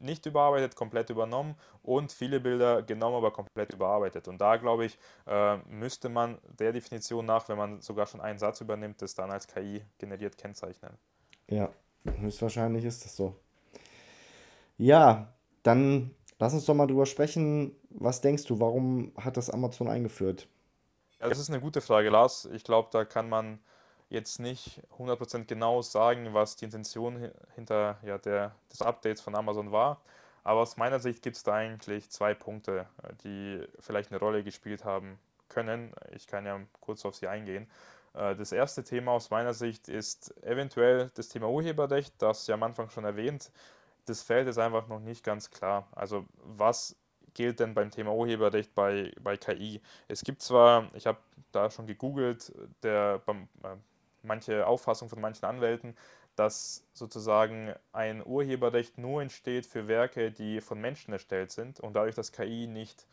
nicht 0.00 0.26
überarbeitet, 0.26 0.76
komplett 0.76 1.10
übernommen 1.10 1.54
und 1.82 2.12
viele 2.12 2.40
Bilder 2.40 2.82
genommen, 2.82 3.16
aber 3.16 3.32
komplett 3.32 3.72
überarbeitet. 3.72 4.28
Und 4.28 4.38
da 4.40 4.56
glaube 4.56 4.86
ich, 4.86 4.98
äh, 5.26 5.56
müsste 5.68 6.08
man 6.08 6.38
der 6.58 6.72
Definition 6.72 7.26
nach, 7.26 7.48
wenn 7.48 7.58
man 7.58 7.80
sogar 7.80 8.06
schon 8.06 8.20
einen 8.20 8.38
Satz 8.38 8.60
übernimmt, 8.60 9.02
das 9.02 9.14
dann 9.14 9.30
als 9.30 9.46
KI 9.46 9.84
generiert 9.98 10.36
kennzeichnen. 10.36 10.92
Ja, 11.48 11.70
höchstwahrscheinlich 12.20 12.84
ist 12.84 13.04
das 13.04 13.16
so. 13.16 13.34
Ja, 14.78 15.32
dann 15.62 16.14
lass 16.38 16.54
uns 16.54 16.64
doch 16.64 16.74
mal 16.74 16.86
drüber 16.86 17.06
sprechen. 17.06 17.74
Was 17.90 18.20
denkst 18.20 18.44
du, 18.44 18.60
warum 18.60 19.12
hat 19.16 19.36
das 19.36 19.50
Amazon 19.50 19.88
eingeführt? 19.88 20.48
Ja, 21.20 21.28
das 21.28 21.38
ist 21.38 21.48
eine 21.48 21.60
gute 21.60 21.80
Frage, 21.80 22.10
Lars. 22.10 22.46
Ich 22.52 22.62
glaube, 22.64 22.88
da 22.92 23.04
kann 23.04 23.28
man 23.28 23.58
jetzt 24.08 24.38
nicht 24.38 24.82
100% 24.98 25.44
genau 25.46 25.82
sagen, 25.82 26.32
was 26.34 26.56
die 26.56 26.66
Intention 26.66 27.30
hinter 27.54 27.98
ja, 28.02 28.18
der, 28.18 28.54
des 28.70 28.82
Updates 28.82 29.20
von 29.20 29.34
Amazon 29.34 29.72
war. 29.72 30.00
Aber 30.44 30.60
aus 30.60 30.76
meiner 30.76 31.00
Sicht 31.00 31.22
gibt 31.22 31.36
es 31.36 31.42
da 31.42 31.54
eigentlich 31.54 32.08
zwei 32.10 32.32
Punkte, 32.34 32.86
äh, 33.02 33.12
die 33.24 33.66
vielleicht 33.80 34.12
eine 34.12 34.20
Rolle 34.20 34.44
gespielt 34.44 34.84
haben 34.84 35.18
können. 35.48 35.92
Ich 36.14 36.26
kann 36.26 36.46
ja 36.46 36.60
kurz 36.80 37.04
auf 37.04 37.16
sie 37.16 37.26
eingehen. 37.26 37.68
Äh, 38.14 38.36
das 38.36 38.52
erste 38.52 38.84
Thema 38.84 39.12
aus 39.12 39.30
meiner 39.30 39.54
Sicht 39.54 39.88
ist 39.88 40.34
eventuell 40.44 41.10
das 41.14 41.28
Thema 41.28 41.48
Urheberrecht, 41.48 42.14
das 42.18 42.46
ja 42.46 42.54
am 42.54 42.62
Anfang 42.62 42.90
schon 42.90 43.04
erwähnt. 43.04 43.50
Das 44.06 44.22
Feld 44.22 44.46
ist 44.48 44.58
einfach 44.58 44.86
noch 44.86 45.00
nicht 45.00 45.24
ganz 45.24 45.50
klar. 45.50 45.88
Also 45.92 46.24
was 46.44 46.96
gilt 47.34 47.60
denn 47.60 47.74
beim 47.74 47.90
Thema 47.90 48.14
Urheberrecht 48.14 48.74
bei, 48.74 49.12
bei 49.20 49.36
KI? 49.36 49.80
Es 50.08 50.22
gibt 50.22 50.42
zwar, 50.42 50.90
ich 50.94 51.06
habe 51.06 51.18
da 51.52 51.70
schon 51.70 51.86
gegoogelt, 51.86 52.52
der 52.82 53.18
beim, 53.18 53.48
äh, 53.62 53.76
manche 54.26 54.66
Auffassung 54.66 55.08
von 55.08 55.20
manchen 55.20 55.46
Anwälten, 55.46 55.96
dass 56.36 56.84
sozusagen 56.92 57.74
ein 57.92 58.24
Urheberrecht 58.24 58.98
nur 58.98 59.22
entsteht 59.22 59.66
für 59.66 59.88
Werke, 59.88 60.30
die 60.30 60.60
von 60.60 60.80
Menschen 60.80 61.12
erstellt 61.12 61.50
sind 61.50 61.80
und 61.80 61.94
dadurch, 61.94 62.14
dass 62.14 62.32
KI 62.32 62.66
nicht 62.66 63.06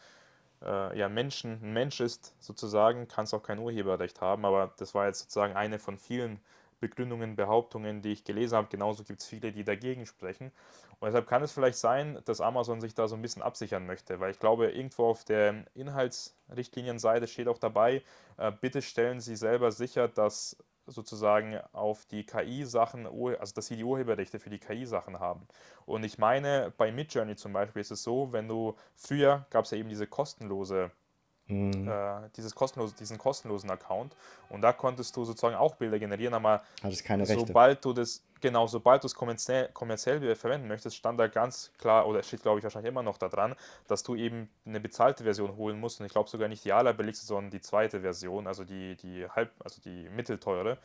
äh, 0.61 0.97
ja, 0.97 1.09
Menschen, 1.09 1.59
ein 1.63 1.73
Mensch 1.73 1.99
ist 1.99 2.35
sozusagen, 2.39 3.07
kann 3.07 3.25
es 3.25 3.33
auch 3.33 3.43
kein 3.43 3.59
Urheberrecht 3.59 4.21
haben, 4.21 4.45
aber 4.45 4.73
das 4.77 4.93
war 4.93 5.07
jetzt 5.07 5.19
sozusagen 5.19 5.55
eine 5.55 5.79
von 5.79 5.97
vielen 5.97 6.39
Begründungen, 6.83 7.37
Behauptungen, 7.37 8.01
die 8.01 8.11
ich 8.11 8.25
gelesen 8.25 8.57
habe. 8.57 8.67
Genauso 8.69 9.05
gibt 9.05 9.21
es 9.21 9.25
viele, 9.25 9.53
die 9.53 9.63
dagegen 9.63 10.05
sprechen. 10.05 10.51
Und 10.99 11.07
deshalb 11.07 11.27
kann 11.27 11.41
es 11.41 11.53
vielleicht 11.53 11.77
sein, 11.77 12.19
dass 12.25 12.41
Amazon 12.41 12.81
sich 12.81 12.93
da 12.93 13.07
so 13.07 13.15
ein 13.15 13.21
bisschen 13.21 13.41
absichern 13.41 13.85
möchte, 13.85 14.19
weil 14.19 14.31
ich 14.31 14.39
glaube, 14.39 14.69
irgendwo 14.69 15.05
auf 15.05 15.23
der 15.23 15.63
Inhaltsrichtlinienseite 15.75 17.27
steht 17.27 17.47
auch 17.47 17.57
dabei, 17.57 18.01
äh, 18.37 18.51
bitte 18.51 18.81
stellen 18.81 19.21
Sie 19.21 19.37
selber 19.37 19.71
sicher, 19.71 20.09
dass 20.09 20.57
sozusagen 20.85 21.59
auf 21.71 22.05
die 22.05 22.25
KI-Sachen, 22.25 23.07
also 23.07 23.53
dass 23.53 23.67
sie 23.67 23.75
die 23.75 23.83
Urheberrechte 23.83 24.39
für 24.39 24.49
die 24.49 24.59
KI-Sachen 24.59 25.19
haben. 25.19 25.47
Und 25.85 26.03
ich 26.03 26.17
meine, 26.17 26.73
bei 26.77 26.91
Midjourney 26.91 27.35
zum 27.35 27.53
Beispiel 27.53 27.81
ist 27.81 27.91
es 27.91 28.03
so, 28.03 28.31
wenn 28.31 28.47
du, 28.47 28.75
früher 28.95 29.45
gab 29.49 29.65
es 29.65 29.71
ja 29.71 29.77
eben 29.77 29.89
diese 29.89 30.07
kostenlose 30.07 30.91
Mhm. 31.47 31.87
Äh, 31.87 32.29
dieses 32.35 32.55
kostenlose, 32.55 32.95
diesen 32.95 33.17
kostenlosen 33.17 33.69
Account. 33.69 34.15
Und 34.49 34.61
da 34.61 34.71
konntest 34.71 35.15
du 35.15 35.25
sozusagen 35.25 35.55
auch 35.55 35.75
Bilder 35.75 35.99
generieren, 35.99 36.33
aber 36.33 36.63
sobald 37.25 37.83
du 37.83 37.93
das, 37.93 38.23
genau, 38.43 38.67
sobald 38.67 39.01
du 39.01 39.07
es 39.07 39.15
kommerziell, 39.15 39.69
kommerziell 39.69 40.35
verwenden 40.35 40.67
möchtest, 40.67 40.95
stand 40.97 41.19
da 41.19 41.27
ganz 41.27 41.71
klar, 41.79 42.07
oder 42.07 42.21
steht 42.21 42.43
glaube 42.43 42.59
ich 42.59 42.63
wahrscheinlich 42.63 42.89
immer 42.89 43.01
noch 43.01 43.17
da 43.17 43.29
dran, 43.29 43.55
dass 43.87 44.03
du 44.03 44.15
eben 44.15 44.49
eine 44.65 44.79
bezahlte 44.79 45.23
Version 45.23 45.55
holen 45.55 45.79
musst. 45.79 45.99
Und 45.99 46.05
ich 46.05 46.11
glaube 46.11 46.29
sogar 46.29 46.47
nicht 46.49 46.63
die 46.65 46.73
allerbilligste, 46.73 47.25
sondern 47.25 47.49
die 47.49 47.61
zweite 47.61 48.01
Version, 48.01 48.45
also 48.45 48.63
die, 48.63 48.95
die 48.97 49.27
halb, 49.27 49.51
also 49.63 49.81
die 49.81 50.09
mittelteure. 50.09 50.77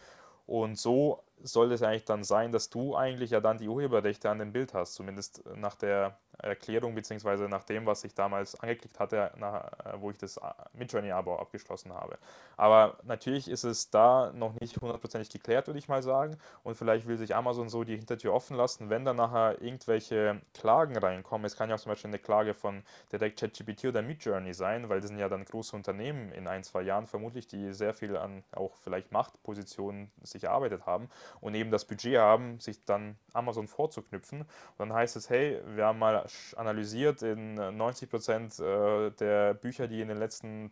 Und 0.46 0.78
so 0.78 1.22
soll 1.42 1.73
es 1.73 1.83
eigentlich 1.83 2.04
dann 2.04 2.25
sein, 2.25 2.52
dass 2.52 2.71
du 2.71 2.97
eigentlich 2.97 3.30
ja 3.30 3.40
dann 3.40 3.59
die 3.59 3.68
Urheberrechte 3.68 4.30
an 4.30 4.38
dem 4.38 4.52
Bild 4.52 4.75
hast, 4.75 4.95
zumindest 4.95 5.45
nach 5.57 5.75
der 5.75 6.18
Erklärung 6.38 6.95
beziehungsweise 6.95 7.49
nach 7.49 7.64
dem, 7.64 7.87
was 7.87 8.04
ich 8.04 8.14
damals 8.14 8.59
angeklickt 8.61 9.00
hatte, 9.00 9.33
nach, 9.37 9.64
äh, 9.85 10.00
wo 10.00 10.11
ich 10.11 10.18
das 10.18 10.37
äh, 10.37 10.42
Midjourney-Abo 10.73 11.37
abgeschlossen 11.37 11.92
habe. 11.92 12.18
Aber 12.57 12.99
natürlich 13.02 13.49
ist 13.49 13.64
es 13.64 13.90
da 13.90 14.33
noch 14.33 14.54
nicht 14.61 14.80
hundertprozentig 14.80 15.30
geklärt, 15.30 15.66
würde 15.66 15.78
ich 15.78 15.88
mal 15.88 16.02
sagen. 16.02 16.37
Und 16.62 16.76
vielleicht 16.76 17.07
will 17.07 17.16
sich 17.16 17.35
Amazon 17.35 17.68
so 17.68 17.83
die 17.83 17.97
Hintertür 17.97 18.33
offen 18.33 18.57
lassen, 18.57 18.88
wenn 18.88 19.04
dann 19.04 19.16
nachher 19.16 19.61
irgendwelche 19.61 20.40
Klagen 20.54 20.97
reinkommen. 20.97 21.45
Es 21.45 21.57
kann 21.57 21.71
ja 21.71 21.75
auch 21.75 21.80
zum 21.80 21.90
Beispiel 21.90 22.11
eine 22.11 22.18
Klage 22.18 22.54
von 22.54 22.85
direkt 23.11 23.40
ChatGPT 23.40 23.87
oder 23.87 24.02
Midjourney 24.02 24.54
sein, 24.54 24.88
weil 24.88 25.00
das 25.00 25.09
sind 25.09 25.18
ja 25.18 25.28
dann 25.28 25.45
große 25.45 25.75
Unternehmen 25.75 26.30
in 26.33 26.47
ein, 26.47 26.62
zwei 26.62 26.83
Jahren 26.83 27.07
vermutlich, 27.07 27.49
die 27.49 27.73
sehr 27.73 27.95
viel 27.95 28.16
an 28.16 28.45
auch 28.52 28.76
vielleicht 28.76 29.11
Machtpositionen 29.11 30.12
sich 30.23 30.45
erarbeitet 30.45 30.87
haben 30.87 31.09
und 31.40 31.54
eben 31.54 31.70
das 31.70 31.85
Budget 31.85 32.18
haben, 32.18 32.61
sich 32.61 32.85
dann 32.85 33.16
Amazon 33.32 33.68
vorzuknüpfen. 33.68 34.42
Und 34.42 34.49
dann 34.78 34.92
heißt 34.92 35.16
es, 35.16 35.30
hey, 35.30 35.61
wir 35.75 35.87
haben 35.87 35.99
mal 35.99 36.26
analysiert, 36.56 37.23
in 37.23 37.54
90 37.54 38.11
Prozent 38.11 38.58
äh, 38.58 39.11
der 39.12 39.54
Bücher, 39.54 39.88
die 39.88 40.00
in 40.00 40.08
den 40.08 40.18
letzten 40.18 40.70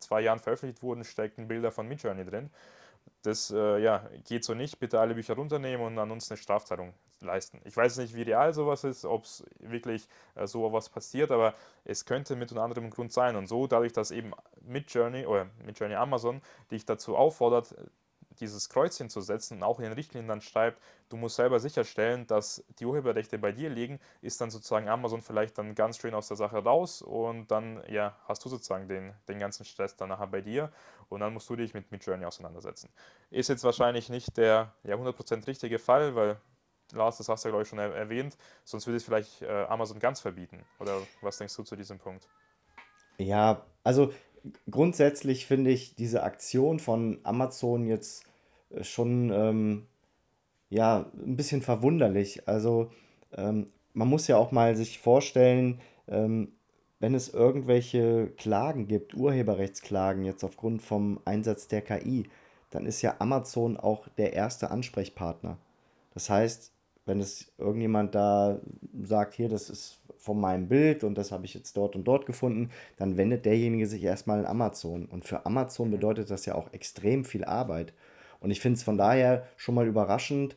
zwei 0.00 0.20
Jahren 0.20 0.38
veröffentlicht 0.38 0.82
wurden, 0.82 1.04
stecken 1.04 1.48
Bilder 1.48 1.70
von 1.70 1.88
Midjourney 1.88 2.24
drin. 2.24 2.50
Das 3.22 3.50
äh, 3.50 3.78
ja, 3.78 4.08
geht 4.24 4.44
so 4.44 4.54
nicht. 4.54 4.78
Bitte 4.78 5.00
alle 5.00 5.14
Bücher 5.14 5.34
runternehmen 5.34 5.84
und 5.84 5.98
an 5.98 6.10
uns 6.10 6.30
eine 6.30 6.38
Strafzahlung 6.38 6.94
leisten. 7.20 7.60
Ich 7.64 7.76
weiß 7.76 7.98
nicht, 7.98 8.14
wie 8.14 8.22
real 8.22 8.52
sowas 8.52 8.84
ist, 8.84 9.04
ob 9.04 9.24
es 9.24 9.44
wirklich 9.58 10.08
äh, 10.34 10.46
so 10.46 10.68
passiert, 10.70 11.30
aber 11.30 11.54
es 11.84 12.04
könnte 12.04 12.36
mit 12.36 12.50
unter 12.52 12.62
anderem 12.62 12.90
Grund 12.90 13.12
sein. 13.12 13.36
Und 13.36 13.46
so, 13.46 13.66
dadurch, 13.66 13.92
dass 13.92 14.10
eben 14.10 14.32
Midjourney 14.60 15.26
oder 15.26 15.46
Midjourney 15.64 15.94
Amazon 15.94 16.40
dich 16.70 16.84
dazu 16.84 17.16
auffordert, 17.16 17.74
dieses 18.36 18.68
Kreuzchen 18.68 19.08
zu 19.08 19.20
setzen 19.20 19.58
und 19.58 19.62
auch 19.62 19.78
in 19.78 19.84
den 19.84 19.92
Richtlinien 19.92 20.28
dann 20.28 20.40
schreibt, 20.40 20.80
du 21.08 21.16
musst 21.16 21.36
selber 21.36 21.60
sicherstellen, 21.60 22.26
dass 22.26 22.64
die 22.78 22.86
Urheberrechte 22.86 23.38
bei 23.38 23.52
dir 23.52 23.70
liegen, 23.70 24.00
ist 24.20 24.40
dann 24.40 24.50
sozusagen 24.50 24.88
Amazon 24.88 25.22
vielleicht 25.22 25.58
dann 25.58 25.74
ganz 25.74 25.98
schön 25.98 26.14
aus 26.14 26.28
der 26.28 26.36
Sache 26.36 26.58
raus 26.58 27.02
und 27.02 27.50
dann 27.50 27.82
ja, 27.88 28.16
hast 28.26 28.44
du 28.44 28.48
sozusagen 28.48 28.88
den, 28.88 29.12
den 29.28 29.38
ganzen 29.38 29.64
Stress 29.64 29.96
dann 29.96 30.08
nachher 30.08 30.26
bei 30.26 30.40
dir 30.40 30.72
und 31.08 31.20
dann 31.20 31.32
musst 31.32 31.48
du 31.50 31.56
dich 31.56 31.74
mit 31.74 31.90
Midjourney 31.90 32.24
auseinandersetzen. 32.24 32.90
Ist 33.30 33.48
jetzt 33.48 33.64
wahrscheinlich 33.64 34.08
nicht 34.08 34.36
der 34.36 34.72
ja, 34.84 34.96
100% 34.96 35.46
richtige 35.46 35.78
Fall, 35.78 36.14
weil 36.14 36.40
Lars, 36.92 37.18
das 37.18 37.28
hast 37.28 37.44
du 37.44 37.48
glaube 37.48 37.62
ich 37.62 37.68
schon 37.68 37.78
erwähnt, 37.78 38.36
sonst 38.64 38.86
würde 38.86 38.96
es 38.96 39.04
vielleicht 39.04 39.42
äh, 39.42 39.64
Amazon 39.68 39.98
ganz 39.98 40.20
verbieten. 40.20 40.64
Oder 40.78 40.98
was 41.20 41.38
denkst 41.38 41.56
du 41.56 41.62
zu 41.62 41.76
diesem 41.76 41.98
Punkt? 41.98 42.28
Ja, 43.18 43.64
also 43.82 44.12
grundsätzlich 44.70 45.46
finde 45.46 45.70
ich 45.70 45.94
diese 45.94 46.22
Aktion 46.22 46.78
von 46.78 47.18
Amazon 47.22 47.86
jetzt 47.86 48.24
äh, 48.70 48.84
schon 48.84 49.30
ähm, 49.32 49.86
ja, 50.68 51.10
ein 51.14 51.36
bisschen 51.36 51.62
verwunderlich. 51.62 52.48
Also 52.48 52.90
ähm, 53.36 53.66
man 53.92 54.08
muss 54.08 54.26
ja 54.26 54.36
auch 54.36 54.52
mal 54.52 54.76
sich 54.76 54.98
vorstellen, 54.98 55.80
ähm, 56.08 56.52
wenn 56.98 57.14
es 57.14 57.32
irgendwelche 57.32 58.28
Klagen 58.36 58.88
gibt, 58.88 59.14
Urheberrechtsklagen 59.14 60.24
jetzt 60.24 60.44
aufgrund 60.44 60.82
vom 60.82 61.20
Einsatz 61.24 61.68
der 61.68 61.82
KI, 61.82 62.28
dann 62.70 62.86
ist 62.86 63.02
ja 63.02 63.16
Amazon 63.18 63.76
auch 63.76 64.08
der 64.16 64.32
erste 64.32 64.70
Ansprechpartner. 64.70 65.58
Das 66.14 66.30
heißt, 66.30 66.72
wenn 67.06 67.20
es 67.20 67.52
irgendjemand 67.56 68.14
da 68.14 68.60
sagt, 69.02 69.34
hier, 69.34 69.48
das 69.48 69.70
ist 69.70 70.00
von 70.18 70.40
meinem 70.40 70.68
Bild 70.68 71.04
und 71.04 71.16
das 71.16 71.30
habe 71.30 71.44
ich 71.44 71.54
jetzt 71.54 71.76
dort 71.76 71.94
und 71.94 72.04
dort 72.04 72.26
gefunden, 72.26 72.70
dann 72.96 73.16
wendet 73.16 73.46
derjenige 73.46 73.86
sich 73.86 74.02
erstmal 74.02 74.40
an 74.40 74.46
Amazon. 74.46 75.06
Und 75.06 75.24
für 75.24 75.46
Amazon 75.46 75.90
bedeutet 75.90 76.30
das 76.30 76.46
ja 76.46 76.56
auch 76.56 76.72
extrem 76.72 77.24
viel 77.24 77.44
Arbeit. 77.44 77.94
Und 78.40 78.50
ich 78.50 78.60
finde 78.60 78.76
es 78.76 78.82
von 78.82 78.98
daher 78.98 79.46
schon 79.56 79.76
mal 79.76 79.86
überraschend, 79.86 80.56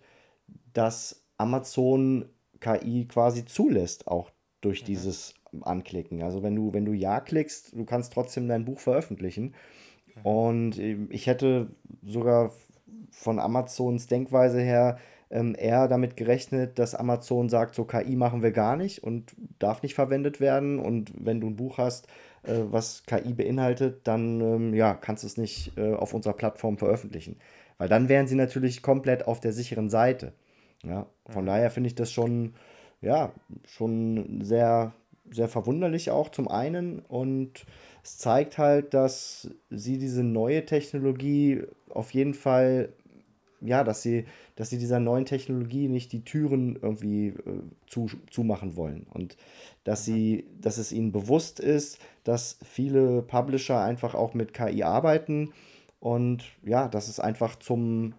dass 0.73 1.23
Amazon 1.37 2.25
KI 2.59 3.05
quasi 3.07 3.45
zulässt, 3.45 4.07
auch 4.07 4.31
durch 4.61 4.81
mhm. 4.81 4.87
dieses 4.87 5.35
Anklicken. 5.61 6.23
Also 6.23 6.41
wenn 6.41 6.55
du, 6.55 6.73
wenn 6.73 6.85
du 6.85 6.93
Ja 6.93 7.19
klickst, 7.19 7.73
du 7.73 7.85
kannst 7.85 8.11
trotzdem 8.11 8.47
dein 8.47 8.65
Buch 8.65 8.79
veröffentlichen. 8.79 9.53
Mhm. 10.15 10.25
Und 10.25 10.79
ich 10.79 11.27
hätte 11.27 11.67
sogar 12.03 12.51
von 13.11 13.39
Amazons 13.39 14.07
Denkweise 14.07 14.61
her 14.61 14.97
ähm, 15.31 15.55
eher 15.57 15.87
damit 15.87 16.17
gerechnet, 16.17 16.79
dass 16.79 16.95
Amazon 16.95 17.49
sagt, 17.49 17.75
so 17.75 17.85
KI 17.85 18.15
machen 18.15 18.41
wir 18.41 18.51
gar 18.51 18.75
nicht 18.75 19.03
und 19.03 19.35
darf 19.59 19.83
nicht 19.83 19.93
verwendet 19.93 20.39
werden. 20.39 20.79
Und 20.79 21.11
wenn 21.15 21.39
du 21.39 21.47
ein 21.47 21.55
Buch 21.55 21.77
hast, 21.77 22.07
äh, 22.43 22.59
was 22.69 23.03
KI 23.05 23.33
beinhaltet, 23.33 24.07
dann 24.07 24.41
ähm, 24.41 24.73
ja, 24.73 24.93
kannst 24.95 25.23
du 25.23 25.27
es 25.27 25.37
nicht 25.37 25.77
äh, 25.77 25.93
auf 25.93 26.13
unserer 26.13 26.33
Plattform 26.33 26.77
veröffentlichen. 26.77 27.37
Weil 27.77 27.89
dann 27.89 28.09
wären 28.09 28.27
sie 28.27 28.35
natürlich 28.35 28.81
komplett 28.81 29.27
auf 29.27 29.39
der 29.39 29.53
sicheren 29.53 29.89
Seite. 29.89 30.33
Ja, 30.83 31.05
von 31.27 31.43
mhm. 31.43 31.47
daher 31.47 31.71
finde 31.71 31.87
ich 31.87 31.95
das 31.95 32.11
schon, 32.11 32.53
ja, 33.01 33.31
schon 33.65 34.41
sehr, 34.41 34.93
sehr 35.29 35.47
verwunderlich 35.47 36.09
auch 36.09 36.29
zum 36.29 36.47
einen. 36.47 36.99
Und 36.99 37.65
es 38.03 38.17
zeigt 38.17 38.57
halt, 38.57 38.93
dass 38.93 39.49
sie 39.69 39.97
diese 39.97 40.23
neue 40.23 40.65
Technologie 40.65 41.63
auf 41.89 42.11
jeden 42.13 42.33
Fall 42.33 42.89
ja, 43.61 43.83
dass 43.83 44.01
sie, 44.01 44.25
dass 44.55 44.69
sie 44.69 44.77
dieser 44.77 44.99
neuen 44.99 45.25
Technologie 45.25 45.87
nicht 45.87 46.11
die 46.11 46.23
Türen 46.23 46.77
irgendwie 46.81 47.27
äh, 47.27 47.61
zu, 47.87 48.07
zumachen 48.29 48.75
wollen. 48.75 49.05
Und 49.11 49.37
dass 49.83 50.05
sie, 50.05 50.45
dass 50.59 50.77
es 50.77 50.91
ihnen 50.91 51.11
bewusst 51.11 51.59
ist, 51.59 51.99
dass 52.23 52.59
viele 52.63 53.21
Publisher 53.21 53.81
einfach 53.81 54.15
auch 54.15 54.33
mit 54.33 54.53
KI 54.53 54.83
arbeiten 54.83 55.53
und 55.99 56.43
ja, 56.63 56.87
dass 56.87 57.07
es 57.07 57.19
einfach 57.19 57.55
zum, 57.57 58.13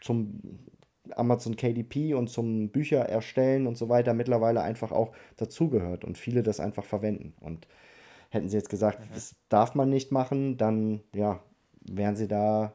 zum 0.00 0.40
Amazon 1.16 1.56
KDP 1.56 2.14
und 2.14 2.28
zum 2.28 2.70
Bücher 2.70 3.00
erstellen 3.00 3.66
und 3.66 3.76
so 3.76 3.88
weiter 3.88 4.14
mittlerweile 4.14 4.62
einfach 4.62 4.92
auch 4.92 5.12
dazugehört 5.36 6.04
und 6.04 6.18
viele 6.18 6.42
das 6.42 6.60
einfach 6.60 6.84
verwenden. 6.84 7.34
Und 7.40 7.66
hätten 8.30 8.48
sie 8.48 8.56
jetzt 8.56 8.70
gesagt, 8.70 9.00
mhm. 9.00 9.14
das 9.14 9.34
darf 9.48 9.74
man 9.74 9.90
nicht 9.90 10.12
machen, 10.12 10.56
dann 10.56 11.00
ja, 11.14 11.40
wären 11.82 12.16
sie 12.16 12.28
da 12.28 12.74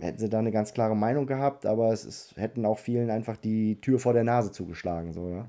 hätten 0.00 0.18
sie 0.18 0.28
da 0.28 0.38
eine 0.38 0.52
ganz 0.52 0.72
klare 0.72 0.96
Meinung 0.96 1.26
gehabt, 1.26 1.66
aber 1.66 1.92
es 1.92 2.04
ist, 2.04 2.36
hätten 2.36 2.64
auch 2.64 2.78
vielen 2.78 3.10
einfach 3.10 3.36
die 3.36 3.80
Tür 3.80 3.98
vor 3.98 4.12
der 4.12 4.24
Nase 4.24 4.52
zugeschlagen. 4.52 5.12
So, 5.12 5.28
ja? 5.28 5.48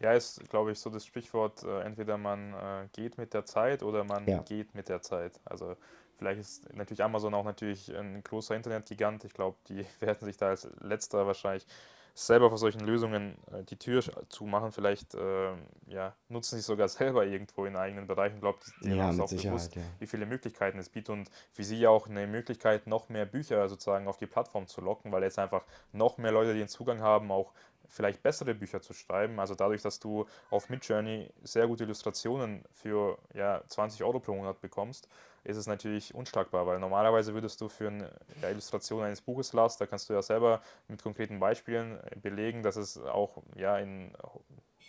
Ja, 0.00 0.12
ist, 0.12 0.48
glaube 0.50 0.72
ich, 0.72 0.78
so 0.78 0.90
das 0.90 1.06
Sprichwort, 1.06 1.62
äh, 1.62 1.80
entweder 1.82 2.18
man 2.18 2.52
äh, 2.52 2.88
geht 2.92 3.16
mit 3.16 3.32
der 3.32 3.44
Zeit 3.44 3.82
oder 3.82 4.04
man 4.04 4.26
ja. 4.26 4.40
geht 4.40 4.74
mit 4.74 4.88
der 4.88 5.00
Zeit. 5.00 5.40
Also 5.44 5.76
vielleicht 6.18 6.40
ist 6.40 6.74
natürlich 6.74 7.02
Amazon 7.02 7.34
auch 7.34 7.44
natürlich 7.44 7.94
ein 7.94 8.22
großer 8.22 8.54
Internetgigant. 8.54 9.24
Ich 9.24 9.32
glaube, 9.32 9.56
die 9.68 9.86
werden 10.00 10.24
sich 10.24 10.36
da 10.36 10.48
als 10.48 10.68
letzter 10.80 11.26
wahrscheinlich 11.26 11.66
selber 12.14 12.48
vor 12.48 12.58
solchen 12.58 12.80
Lösungen 12.80 13.36
äh, 13.52 13.64
die 13.64 13.76
Tür 13.76 14.02
zu 14.28 14.44
machen. 14.44 14.70
Vielleicht 14.72 15.14
äh, 15.14 15.52
ja, 15.88 16.14
nutzen 16.28 16.56
sie 16.56 16.62
sogar 16.62 16.88
selber 17.00 17.26
irgendwo 17.26 17.64
in 17.66 17.76
eigenen 17.76 18.06
Bereichen. 18.06 18.36
Ich 18.36 18.40
glaube, 18.40 18.60
die 18.82 18.90
ja, 18.90 19.04
haben 19.04 19.20
auch 19.20 19.28
bewusst, 19.28 19.74
ja. 19.74 19.82
wie 19.98 20.06
viele 20.06 20.24
Möglichkeiten 20.24 20.78
es 20.78 20.88
bietet 20.88 21.10
und 21.10 21.30
für 21.52 21.64
sie 21.64 21.86
auch 21.86 22.08
eine 22.08 22.26
Möglichkeit, 22.26 22.86
noch 22.86 23.08
mehr 23.08 23.26
Bücher 23.26 23.68
sozusagen 23.68 24.06
auf 24.06 24.16
die 24.16 24.26
Plattform 24.26 24.66
zu 24.68 24.80
locken, 24.80 25.10
weil 25.12 25.24
jetzt 25.24 25.38
einfach 25.38 25.64
noch 25.92 26.16
mehr 26.16 26.32
Leute 26.32 26.54
den 26.54 26.68
Zugang 26.68 27.00
haben, 27.00 27.30
auch 27.32 27.52
vielleicht 27.88 28.22
bessere 28.22 28.54
Bücher 28.54 28.80
zu 28.80 28.92
schreiben. 28.92 29.40
Also 29.40 29.54
dadurch, 29.54 29.82
dass 29.82 30.00
du 30.00 30.26
auf 30.50 30.68
Midjourney 30.68 31.30
sehr 31.42 31.66
gute 31.66 31.84
Illustrationen 31.84 32.64
für 32.72 33.18
ja, 33.34 33.62
20 33.68 34.02
Euro 34.04 34.20
pro 34.20 34.34
Monat 34.34 34.60
bekommst, 34.60 35.08
ist 35.44 35.56
es 35.56 35.66
natürlich 35.66 36.14
unschlagbar, 36.14 36.66
weil 36.66 36.78
normalerweise 36.78 37.34
würdest 37.34 37.60
du 37.60 37.68
für 37.68 37.88
eine 37.88 38.10
Illustration 38.50 39.02
eines 39.02 39.20
Buches 39.20 39.52
las, 39.52 39.76
da 39.76 39.86
kannst 39.86 40.08
du 40.08 40.14
ja 40.14 40.22
selber 40.22 40.60
mit 40.88 41.02
konkreten 41.02 41.38
Beispielen 41.38 42.00
belegen, 42.22 42.62
dass 42.62 42.76
es 42.76 42.98
auch 42.98 43.42
ja, 43.54 43.78
in 43.78 44.12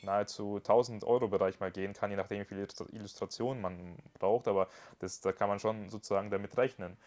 nahezu 0.01 0.57
1000 0.57 1.03
Euro 1.03 1.27
Bereich 1.27 1.59
mal 1.59 1.71
gehen 1.71 1.93
kann, 1.93 2.09
je 2.11 2.17
nachdem 2.17 2.41
wie 2.41 2.45
viele 2.45 2.67
Illustrationen 2.91 3.61
man 3.61 3.97
braucht, 4.19 4.47
aber 4.47 4.67
das, 4.99 5.19
da 5.21 5.31
kann 5.31 5.49
man 5.49 5.59
schon 5.59 5.89
sozusagen 5.89 6.29
damit 6.29 6.57
rechnen. 6.57 6.97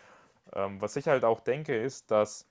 Ähm, 0.53 0.81
was 0.81 0.97
ich 0.97 1.07
halt 1.09 1.25
auch 1.25 1.41
denke, 1.41 1.77
ist, 1.77 2.11
dass 2.11 2.47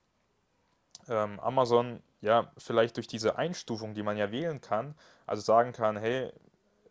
ähm, 1.10 1.40
Amazon 1.40 2.02
ja 2.22 2.52
vielleicht 2.58 2.98
durch 2.98 3.08
diese 3.08 3.38
Einstufung, 3.38 3.94
die 3.94 4.04
man 4.04 4.18
ja 4.18 4.32
wählen 4.32 4.62
kann, 4.62 4.96
also 5.26 5.42
sagen 5.42 5.72
kann, 5.72 5.98
hey, 5.98 6.32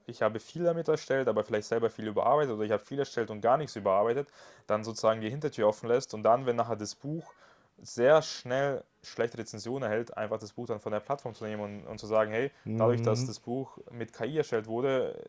ich 0.07 0.23
habe 0.23 0.41
viel 0.41 0.65
damit 0.65 0.89
erstellt, 0.89 1.29
aber 1.29 1.45
vielleicht 1.45 1.69
selber 1.69 1.91
viel 1.91 2.07
überarbeitet 2.07 2.55
oder 2.55 2.65
ich 2.65 2.73
habe 2.73 2.85
viel 2.85 2.99
erstellt 2.99 3.31
und 3.31 3.41
gar 3.41 3.57
nichts 3.57 3.77
überarbeitet, 3.77 4.29
dann 4.67 4.85
sozusagen 4.85 5.21
die 5.21 5.31
Hintertür 5.31 5.69
offen 5.69 5.89
lässt 5.89 6.15
und 6.15 6.23
dann, 6.23 6.47
wenn 6.47 6.57
nachher 6.57 6.77
das 6.77 6.95
Buch 6.95 7.33
sehr 7.83 8.23
schnell 8.23 8.83
schlechte 9.03 9.39
Rezensionen 9.39 9.85
erhält, 9.85 10.17
einfach 10.17 10.39
das 10.39 10.53
Buch 10.53 10.67
dann 10.67 10.81
von 10.81 10.93
der 10.93 11.01
Plattform 11.01 11.35
zu 11.35 11.45
nehmen 11.45 11.63
und, 11.63 11.87
und 11.87 11.99
zu 11.99 12.07
sagen, 12.07 12.33
hey, 12.33 12.51
dadurch, 12.65 13.03
dass 13.03 13.23
mhm. 13.23 13.27
das 13.27 13.41
Buch 13.41 13.79
mit 13.91 14.13
KI 14.13 14.39
erstellt 14.39 14.67
wurde, 14.67 15.23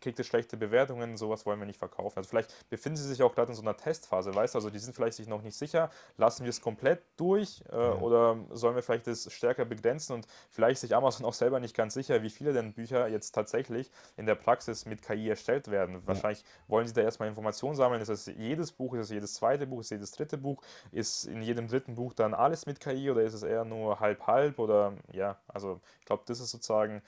kriegt 0.00 0.18
es 0.20 0.26
schlechte 0.26 0.56
Bewertungen, 0.56 1.16
sowas 1.16 1.46
wollen 1.46 1.58
wir 1.58 1.66
nicht 1.66 1.78
verkaufen. 1.78 2.18
Also 2.18 2.28
vielleicht 2.28 2.68
befinden 2.70 2.96
sie 2.96 3.08
sich 3.08 3.22
auch 3.22 3.34
gerade 3.34 3.52
in 3.52 3.56
so 3.56 3.62
einer 3.62 3.76
Testphase, 3.76 4.34
weißt 4.34 4.54
du, 4.54 4.58
also 4.58 4.70
die 4.70 4.78
sind 4.78 4.94
vielleicht 4.94 5.16
sich 5.16 5.28
noch 5.28 5.42
nicht 5.42 5.56
sicher, 5.56 5.90
lassen 6.16 6.44
wir 6.44 6.50
es 6.50 6.60
komplett 6.60 7.02
durch 7.16 7.62
äh, 7.70 7.76
ja. 7.76 7.94
oder 7.94 8.36
sollen 8.50 8.74
wir 8.74 8.82
vielleicht 8.82 9.06
das 9.06 9.32
stärker 9.32 9.64
begrenzen 9.64 10.14
und 10.14 10.26
vielleicht 10.50 10.80
sich 10.80 10.94
Amazon 10.94 11.26
auch 11.26 11.34
selber 11.34 11.60
nicht 11.60 11.76
ganz 11.76 11.94
sicher, 11.94 12.22
wie 12.22 12.30
viele 12.30 12.52
denn 12.52 12.72
Bücher 12.72 13.08
jetzt 13.08 13.32
tatsächlich 13.32 13.90
in 14.16 14.26
der 14.26 14.34
Praxis 14.34 14.86
mit 14.86 15.02
KI 15.02 15.28
erstellt 15.28 15.70
werden. 15.70 15.96
Ja. 15.96 16.00
Wahrscheinlich 16.06 16.44
wollen 16.66 16.86
sie 16.86 16.94
da 16.94 17.02
erstmal 17.02 17.28
Informationen 17.28 17.76
sammeln, 17.76 18.00
ist 18.00 18.08
es 18.08 18.26
jedes 18.26 18.72
Buch, 18.72 18.94
ist 18.94 19.06
es 19.06 19.10
jedes 19.10 19.34
zweite 19.34 19.66
Buch, 19.66 19.80
ist 19.80 19.86
es 19.86 19.90
jedes 19.90 20.10
dritte 20.12 20.38
Buch, 20.38 20.62
ist 20.92 21.24
in 21.24 21.42
jedem 21.42 21.68
dritten 21.68 21.94
Buch 21.94 22.14
dann 22.14 22.34
alles 22.34 22.66
mit 22.66 22.80
KI 22.80 23.10
oder 23.10 23.22
ist 23.22 23.34
es 23.34 23.42
eher 23.42 23.64
nur 23.64 24.00
halb 24.00 24.26
halb 24.26 24.58
oder 24.58 24.94
ja, 25.12 25.38
also 25.48 25.80
ich 26.00 26.06
glaube, 26.06 26.22
das 26.26 26.40
ist 26.40 26.50
sozusagen 26.50 27.02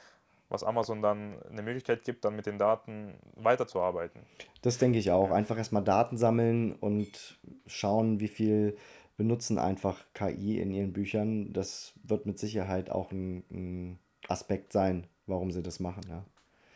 was 0.50 0.64
Amazon 0.64 1.00
dann 1.00 1.40
eine 1.49 1.62
Möglichkeit 1.62 2.04
gibt, 2.04 2.25
dann 2.25 2.37
mit 2.37 2.45
den 2.45 2.59
Daten 2.59 3.14
weiterzuarbeiten. 3.37 4.21
Das 4.62 4.78
denke 4.78 4.99
ich 4.99 5.11
auch. 5.11 5.30
Einfach 5.30 5.57
erstmal 5.57 5.85
Daten 5.85 6.19
sammeln 6.19 6.73
und 6.73 7.38
schauen, 7.66 8.21
wie 8.21 8.28
viel 8.28 8.76
benutzen 9.16 9.59
einfach 9.59 10.04
KI 10.12 10.61
in 10.61 10.73
ihren 10.73 10.92
Büchern. 10.92 11.52
Das 11.52 11.92
wird 12.02 12.26
mit 12.26 12.38
Sicherheit 12.38 12.90
auch 12.90 13.12
ein, 13.12 13.45
ein 13.50 13.99
Aspekt 14.28 14.73
sein, 14.73 15.07
warum 15.26 15.52
sie 15.52 15.62
das 15.62 15.80
machen, 15.80 16.02
ja. 16.09 16.25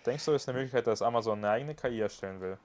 Denkst 0.07 0.25
du, 0.27 0.33
es 0.33 0.43
ist 0.43 0.49
eine 0.49 0.59
Möglichkeit, 0.59 0.87
dass 0.87 1.03
Amazon 1.03 1.39
eine 1.39 1.49
eigene 1.49 1.75
KI 1.75 2.01
erstellen 2.01 2.41
will? 2.41 2.59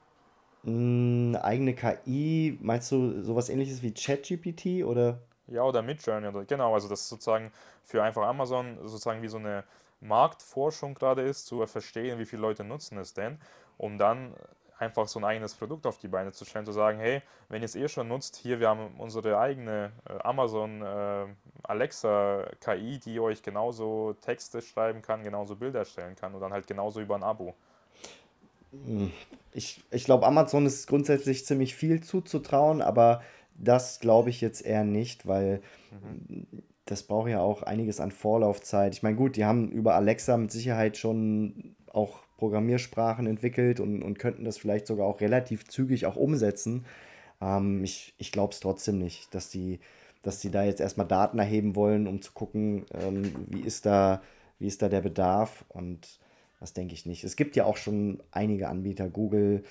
Eine 0.66 1.42
eigene 1.44 1.74
KI, 1.74 2.58
meinst 2.62 2.92
du 2.92 3.24
sowas 3.24 3.48
ähnliches 3.50 3.82
wie 3.82 3.94
ChatGPT 3.94 4.84
oder? 4.84 5.22
Ja, 5.48 5.64
oder 5.64 5.82
Midjourney 5.82 6.28
oder 6.28 6.44
genau, 6.44 6.74
also 6.74 6.90
das 6.90 7.02
ist 7.02 7.10
sozusagen 7.10 7.52
für 7.86 8.04
einfach 8.04 8.24
Amazon 8.28 8.78
sozusagen 8.84 9.22
wie 9.22 9.30
so 9.30 9.38
eine 9.38 9.64
Marktforschung 10.02 10.94
gerade 10.94 11.22
ist, 11.22 11.46
zu 11.46 11.66
verstehen, 11.66 12.20
wie 12.20 12.26
viele 12.26 12.42
Leute 12.42 12.64
nutzen 12.64 12.98
es 12.98 13.14
denn, 13.14 13.40
um 13.78 13.98
dann 13.98 14.34
einfach 14.78 15.08
so 15.08 15.20
ein 15.20 15.26
eigenes 15.26 15.54
Produkt 15.54 15.86
auf 15.86 15.98
die 15.98 16.08
Beine 16.08 16.32
zu 16.32 16.46
stellen, 16.46 16.66
zu 16.66 16.72
sagen, 16.72 17.00
hey, 17.00 17.22
wenn 17.50 17.62
ihr 17.62 17.66
es 17.66 17.76
eh 17.76 17.88
schon 17.90 18.08
nutzt, 18.08 18.38
hier, 18.38 18.60
wir 18.60 18.70
haben 18.70 18.96
unsere 18.98 19.38
eigene 19.38 19.92
äh, 20.08 20.14
Amazon 20.24 20.82
äh, 20.82 21.26
Alexa 21.64 22.46
KI, 22.62 22.98
die 23.00 23.20
euch 23.20 23.44
genauso 23.44 24.14
Texte 24.22 24.62
schreiben 24.62 25.02
kann, 25.02 25.24
genauso 25.24 25.56
Bilder 25.56 25.80
erstellen 25.80 26.16
kann 26.16 26.34
und 26.34 26.40
dann 26.40 26.54
halt 26.54 26.66
genauso 26.66 27.02
über 27.02 27.16
ein 27.16 27.24
Abo. 27.24 27.54
Hm, 28.72 29.12
ich, 29.52 29.84
ich 29.92 30.06
glaube, 30.06 30.26
Amazon 30.26 30.66
ist 30.66 30.88
grundsätzlich 30.88 31.46
ziemlich 31.46 31.76
viel 31.76 32.02
zuzutrauen, 32.02 32.82
aber 32.82 33.22
das 33.56 34.00
glaube 34.00 34.30
ich 34.30 34.40
jetzt 34.40 34.66
eher 34.66 34.86
nicht, 34.86 35.28
weil 35.28 35.62
mhm 35.92 36.64
das 36.90 37.04
braucht 37.04 37.30
ja 37.30 37.40
auch 37.40 37.62
einiges 37.62 38.00
an 38.00 38.12
Vorlaufzeit. 38.12 38.96
Ich 38.96 39.04
meine, 39.04 39.16
gut, 39.16 39.36
die 39.36 39.46
haben 39.46 39.70
über 39.70 39.94
Alexa 39.94 40.36
mit 40.38 40.52
Sicherheit 40.52 40.98
schon 40.98 41.76
auch 41.92 42.22
Programmiersprachen 42.38 43.28
entwickelt 43.28 43.80
und, 43.80 44.02
und 44.02 44.18
könnten 44.18 44.44
das 44.44 44.58
vielleicht 44.58 44.88
sogar 44.88 45.06
auch 45.06 45.22
relativ 45.22 45.68
zügig 45.68 46.08
auch 46.08 46.16
umsetzen. 46.16 46.86
Ähm, 47.42 47.84
ich 47.84 48.16
ich 48.18 48.32
glaube 48.32 48.54
es 48.54 48.60
trotzdem 48.60 48.98
nicht, 48.98 49.34
dass 49.36 49.50
die, 49.50 49.80
dass 50.24 50.40
die 50.40 50.50
da 50.50 50.64
jetzt 50.64 50.82
erstmal 50.82 51.08
Daten 51.08 51.38
erheben 51.38 51.76
wollen, 51.76 52.08
um 52.08 52.24
zu 52.24 52.32
gucken, 52.32 52.86
ähm, 52.94 53.36
wie, 53.48 53.62
ist 53.62 53.86
da, 53.86 54.24
wie 54.58 54.68
ist 54.68 54.82
da 54.82 54.90
der 54.90 55.02
Bedarf. 55.02 55.66
Und 55.70 56.20
das 56.60 56.74
denke 56.74 56.96
ich 56.96 57.06
nicht. 57.06 57.24
Es 57.24 57.36
gibt 57.36 57.56
ja 57.56 57.66
auch 57.66 57.78
schon 57.78 58.24
einige 58.32 58.68
Anbieter, 58.68 59.10
Google, 59.10 59.64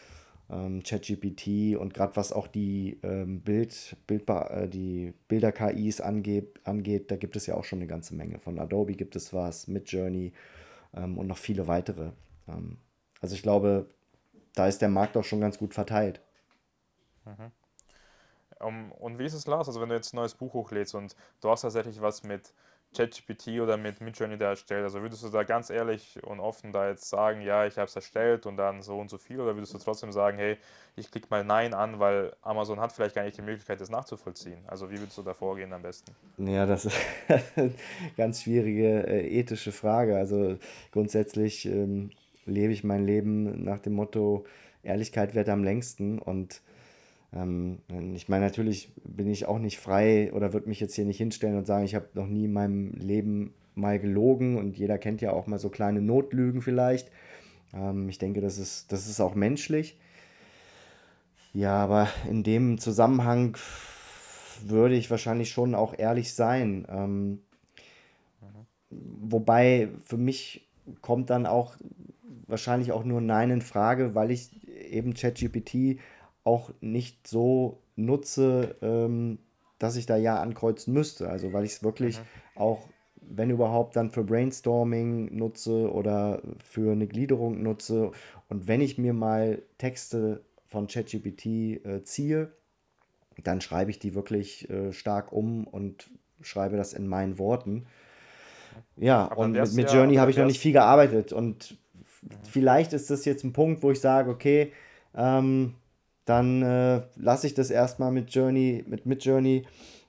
ähm, 0.51 0.83
ChatGPT 0.83 1.77
und 1.77 1.93
gerade 1.95 2.17
was 2.17 2.33
auch 2.33 2.47
die 2.47 2.99
ähm, 3.03 3.41
Bild, 3.41 3.97
Bildbar, 4.07 4.51
äh, 4.51 4.69
die 4.69 5.13
Bilder-KIs 5.29 6.01
angeht, 6.01 6.61
angeht, 6.65 7.11
da 7.11 7.17
gibt 7.17 7.37
es 7.37 7.47
ja 7.47 7.55
auch 7.55 7.65
schon 7.65 7.81
eine 7.81 7.87
ganze 7.87 8.15
Menge. 8.15 8.39
Von 8.39 8.59
Adobe 8.59 8.95
gibt 8.95 9.17
es 9.17 9.33
was, 9.33 9.69
Midjourney 9.69 10.33
ähm, 10.95 11.19
und 11.19 11.27
noch 11.27 11.39
viele 11.39 11.69
weitere. 11.69 12.13
Ähm, 12.49 12.79
also 13.21 13.35
ich 13.35 13.43
glaube, 13.43 13.91
da 14.55 14.67
ist 14.67 14.81
der 14.81 14.89
Markt 14.89 15.17
auch 15.17 15.25
schon 15.25 15.41
ganz 15.41 15.59
gut 15.59 15.75
verteilt. 15.75 16.21
Mhm. 17.25 17.53
Um, 18.61 18.91
und 18.93 19.19
wie 19.19 19.25
ist 19.25 19.35
es, 19.35 19.47
Lars? 19.47 19.69
Also 19.69 19.81
wenn 19.81 19.89
du 19.89 19.95
jetzt 19.95 20.13
ein 20.13 20.17
neues 20.17 20.35
Buch 20.35 20.53
hochlädst 20.53 20.95
und 20.95 21.15
du 21.41 21.49
hast 21.49 21.61
tatsächlich 21.61 22.01
was 22.01 22.25
mit 22.25 22.53
ChatGPT 22.97 23.61
oder 23.61 23.77
mit 23.77 24.01
Midjourney 24.01 24.39
da 24.39 24.51
erstellt? 24.51 24.85
Also 24.85 25.03
würdest 25.03 25.23
du 25.23 25.29
da 25.29 25.43
ganz 25.43 25.71
ehrlich 25.71 26.19
und 26.25 26.41
offen 26.41 26.73
da 26.73 26.89
jetzt 26.89 27.09
sagen, 27.09 27.43
ja, 27.43 27.67
ich 27.67 27.77
habe 27.77 27.87
es 27.87 27.97
erstellt 27.97 28.47
und 28.47 28.57
dann 28.57 28.83
so 28.83 28.99
und 28.99 29.11
so 29.11 29.19
viel? 29.19 29.41
Oder 29.41 29.55
würdest 29.55 29.75
du 29.75 29.79
trotzdem 29.79 30.13
sagen, 30.13 30.39
hey, 30.39 30.57
ich 30.97 31.11
klicke 31.11 31.29
mal 31.31 31.45
Nein 31.45 31.75
an, 31.75 32.01
weil 32.01 32.35
Amazon 32.43 32.81
hat 32.81 32.93
vielleicht 32.93 33.15
gar 33.15 33.25
nicht 33.25 33.37
die 33.37 33.43
Möglichkeit, 33.43 33.81
das 33.81 33.91
nachzuvollziehen? 33.91 34.59
Also 34.67 34.91
wie 34.91 34.99
würdest 34.99 35.19
du 35.19 35.23
da 35.23 35.35
vorgehen 35.35 35.73
am 35.73 35.83
besten? 35.83 36.13
Ja, 36.39 36.67
das 36.67 36.87
ist 36.87 36.97
eine 37.57 37.73
ganz 38.17 38.43
schwierige 38.43 39.07
äh, 39.07 39.39
ethische 39.39 39.73
Frage. 39.73 40.17
Also 40.17 40.57
grundsätzlich 40.91 41.67
ähm, 41.67 42.11
lebe 42.47 42.73
ich 42.73 42.85
mein 42.85 43.05
Leben 43.05 43.65
nach 43.65 43.81
dem 43.81 43.93
Motto, 43.93 44.45
Ehrlichkeit 44.83 45.35
wird 45.35 45.49
am 45.49 45.63
längsten 45.63 46.19
und 46.19 46.63
ähm, 47.33 47.79
ich 48.15 48.29
meine, 48.29 48.45
natürlich 48.45 48.93
bin 49.05 49.29
ich 49.29 49.47
auch 49.47 49.59
nicht 49.59 49.79
frei 49.79 50.33
oder 50.33 50.53
würde 50.53 50.69
mich 50.69 50.81
jetzt 50.81 50.95
hier 50.95 51.05
nicht 51.05 51.19
hinstellen 51.19 51.57
und 51.57 51.67
sagen, 51.67 51.85
ich 51.85 51.95
habe 51.95 52.09
noch 52.15 52.27
nie 52.27 52.47
in 52.47 52.53
meinem 52.53 52.93
Leben 52.93 53.55
mal 53.75 53.99
gelogen 53.99 54.57
und 54.57 54.77
jeder 54.77 54.99
kennt 54.99 55.21
ja 55.21 55.33
auch 55.33 55.47
mal 55.47 55.59
so 55.59 55.69
kleine 55.69 56.01
Notlügen 56.01 56.63
vielleicht. 56.63 57.11
Ähm, 57.75 58.09
ich 58.09 58.19
denke, 58.19 58.41
das 58.41 58.59
ist, 58.59 58.93
das 58.93 59.09
ist 59.09 59.21
auch 59.21 59.35
menschlich. 59.35 59.99
Ja, 61.53 61.77
aber 61.77 62.09
in 62.29 62.43
dem 62.43 62.79
Zusammenhang 62.79 63.57
würde 64.65 64.97
ich 64.97 65.11
wahrscheinlich 65.11 65.51
schon 65.51 65.75
auch 65.75 65.95
ehrlich 65.97 66.35
sein. 66.35 66.87
Ähm. 66.91 67.41
Wobei 68.91 69.89
für 70.05 70.17
mich 70.17 70.67
kommt 71.03 71.31
dann 71.31 71.47
auch 71.47 71.77
wahrscheinlich 72.47 72.93
auch 72.93 73.05
nur 73.05 73.21
Nein 73.21 73.51
in 73.51 73.61
Frage, 73.61 74.15
weil 74.15 74.31
ich 74.31 74.67
eben 74.67 75.15
ChatGPT 75.15 75.99
auch 76.49 76.71
nicht 76.81 77.29
so 77.29 77.83
nutze, 77.95 78.77
ähm, 78.81 79.39
dass 79.79 79.97
ich 79.97 80.07
da 80.07 80.17
ja 80.17 80.41
ankreuzen 80.41 80.95
müsste. 80.95 81.29
Also 81.29 81.53
weil 81.53 81.65
ich 81.65 81.73
es 81.73 81.83
wirklich 81.83 82.19
mhm. 82.19 82.23
auch, 82.55 82.89
wenn 83.21 83.51
überhaupt, 83.51 83.97
dann 83.97 84.11
für 84.11 84.25
Brainstorming 84.25 85.37
nutze 85.37 85.93
oder 85.93 86.41
für 86.65 86.93
eine 86.93 87.07
Gliederung 87.07 87.63
nutze. 87.63 88.13
Und 88.49 88.67
wenn 88.67 88.81
ich 88.81 88.97
mir 88.97 89.13
mal 89.13 89.61
Texte 89.77 90.43
von 90.67 90.87
ChatGPT 90.87 91.47
äh, 91.85 92.03
ziehe, 92.05 92.51
dann 93.45 93.61
schreibe 93.61 93.91
ich 93.91 93.99
die 93.99 94.15
wirklich 94.15 94.71
äh, 94.71 94.93
stark 94.93 95.33
um 95.33 95.67
und 95.67 96.09
schreibe 96.41 96.79
das 96.79 96.95
in 96.95 97.07
meinen 97.07 97.39
Worten. 97.39 97.87
Ja, 98.97 99.31
Aber 99.31 99.43
und 99.43 99.53
mit, 99.53 99.75
mit 99.75 99.93
Journey 99.93 100.15
ja, 100.15 100.23
habe 100.23 100.31
ich 100.31 100.39
noch 100.39 100.47
nicht 100.47 100.61
viel 100.61 100.73
gearbeitet. 100.73 101.35
Und 101.35 101.77
mhm. 102.23 102.29
vielleicht 102.51 102.95
ist 102.95 103.11
das 103.11 103.27
jetzt 103.27 103.45
ein 103.45 103.53
Punkt, 103.53 103.83
wo 103.83 103.91
ich 103.91 104.01
sage, 104.01 104.31
okay, 104.31 104.73
ähm, 105.15 105.75
dann 106.29 106.63
äh, 106.63 107.03
lasse 107.17 107.47
ich 107.47 107.55
das 107.55 107.71
erstmal 107.71 108.13
mit 108.13 108.31
Journey, 108.31 108.85
mit 108.87 109.07
Midjourney. 109.07 109.65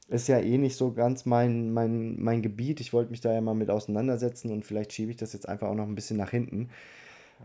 Ist 0.08 0.28
ja 0.28 0.40
eh 0.40 0.58
nicht 0.58 0.76
so 0.76 0.92
ganz 0.92 1.26
mein, 1.26 1.72
mein, 1.72 2.20
mein 2.20 2.42
Gebiet. 2.42 2.82
Ich 2.82 2.94
wollte 2.94 3.12
mich 3.12 3.22
da 3.22 3.32
ja 3.32 3.42
mal 3.42 3.54
mit 3.54 3.70
auseinandersetzen 3.70 4.52
und 4.52 4.66
vielleicht 4.66 4.92
schiebe 4.92 5.12
ich 5.12 5.18
das 5.18 5.34
jetzt 5.34 5.48
einfach 5.48 5.68
auch 5.68 5.76
noch 5.76 5.88
ein 5.88 5.96
bisschen 5.96 6.18
nach 6.18 6.32
hinten, 6.32 6.70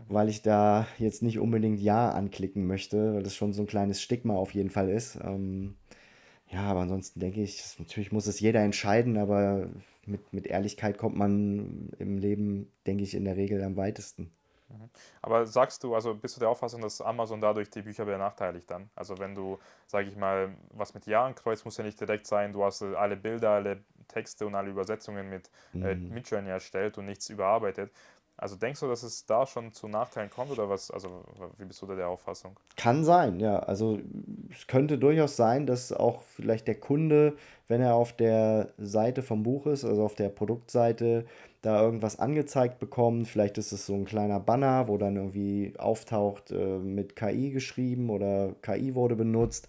weil 0.09 0.29
ich 0.29 0.41
da 0.41 0.87
jetzt 0.97 1.21
nicht 1.21 1.39
unbedingt 1.39 1.79
Ja 1.79 2.11
anklicken 2.11 2.65
möchte, 2.65 3.13
weil 3.13 3.23
das 3.23 3.35
schon 3.35 3.53
so 3.53 3.61
ein 3.61 3.67
kleines 3.67 4.01
Stigma 4.01 4.35
auf 4.35 4.53
jeden 4.53 4.71
Fall 4.71 4.89
ist. 4.89 5.19
Ähm, 5.23 5.75
ja, 6.51 6.63
aber 6.63 6.81
ansonsten 6.81 7.19
denke 7.19 7.41
ich, 7.41 7.61
natürlich 7.79 8.11
muss 8.11 8.27
es 8.27 8.39
jeder 8.39 8.61
entscheiden, 8.61 9.17
aber 9.17 9.69
mit, 10.05 10.33
mit 10.33 10.47
Ehrlichkeit 10.47 10.97
kommt 10.97 11.17
man 11.17 11.89
im 11.99 12.17
Leben, 12.17 12.71
denke 12.87 13.03
ich, 13.03 13.15
in 13.15 13.25
der 13.25 13.37
Regel 13.37 13.63
am 13.63 13.77
weitesten. 13.77 14.31
Mhm. 14.79 14.89
Aber 15.21 15.45
sagst 15.45 15.83
du, 15.83 15.95
also 15.95 16.13
bist 16.13 16.35
du 16.35 16.39
der 16.39 16.49
Auffassung, 16.49 16.81
dass 16.81 17.01
Amazon 17.01 17.41
dadurch 17.41 17.69
die 17.69 17.81
Bücher 17.81 18.05
benachteiligt 18.05 18.69
dann? 18.69 18.89
Also 18.95 19.17
wenn 19.17 19.35
du, 19.35 19.59
sage 19.87 20.07
ich 20.07 20.15
mal, 20.15 20.55
was 20.71 20.93
mit 20.93 21.05
Ja 21.05 21.25
ankreuzt, 21.25 21.65
muss 21.65 21.77
ja 21.77 21.83
nicht 21.83 21.99
direkt 21.99 22.27
sein, 22.27 22.53
du 22.53 22.63
hast 22.63 22.81
alle 22.81 23.15
Bilder, 23.15 23.51
alle 23.51 23.83
Texte 24.07 24.45
und 24.45 24.55
alle 24.55 24.69
Übersetzungen 24.69 25.29
mit 25.29 25.49
äh, 25.73 25.95
mhm. 25.95 26.09
Midjourney 26.13 26.49
erstellt 26.49 26.97
und 26.97 27.05
nichts 27.05 27.29
überarbeitet. 27.29 27.91
Also 28.37 28.57
denkst 28.57 28.81
du, 28.81 28.87
dass 28.87 29.03
es 29.03 29.25
da 29.25 29.45
schon 29.45 29.71
zu 29.71 29.87
Nachteilen 29.87 30.29
kommt 30.29 30.51
oder 30.51 30.69
was? 30.69 30.91
Also 30.91 31.23
wie 31.57 31.63
bist 31.63 31.81
du 31.81 31.85
da 31.85 31.95
der 31.95 32.09
Auffassung? 32.09 32.59
Kann 32.75 33.05
sein, 33.05 33.39
ja. 33.39 33.59
Also 33.59 33.99
es 34.51 34.67
könnte 34.67 34.97
durchaus 34.97 35.37
sein, 35.37 35.65
dass 35.65 35.93
auch 35.93 36.21
vielleicht 36.21 36.67
der 36.67 36.75
Kunde, 36.75 37.37
wenn 37.69 37.81
er 37.81 37.95
auf 37.95 38.11
der 38.11 38.73
Seite 38.77 39.23
vom 39.23 39.43
Buch 39.43 39.67
ist, 39.67 39.85
also 39.85 40.03
auf 40.03 40.15
der 40.15 40.27
Produktseite, 40.29 41.25
da 41.65 41.81
irgendwas 41.81 42.19
angezeigt 42.19 42.79
bekommt. 42.79 43.27
Vielleicht 43.27 43.57
ist 43.57 43.71
es 43.71 43.85
so 43.85 43.95
ein 43.95 44.05
kleiner 44.05 44.39
Banner, 44.39 44.87
wo 44.87 44.97
dann 44.97 45.15
irgendwie 45.15 45.73
auftaucht 45.77 46.51
äh, 46.51 46.77
mit 46.77 47.15
KI 47.15 47.49
geschrieben 47.51 48.09
oder 48.09 48.53
KI 48.61 48.93
wurde 48.93 49.15
benutzt. 49.15 49.67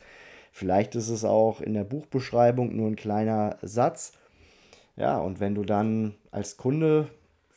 Vielleicht 0.52 0.94
ist 0.94 1.09
es 1.09 1.24
auch 1.24 1.61
in 1.61 1.74
der 1.74 1.85
Buchbeschreibung 1.85 2.76
nur 2.76 2.88
ein 2.88 2.96
kleiner 2.96 3.56
Satz. 3.62 4.12
Ja, 4.96 5.18
und 5.18 5.40
wenn 5.40 5.54
du 5.54 5.64
dann 5.64 6.14
als 6.30 6.56
Kunde 6.56 7.09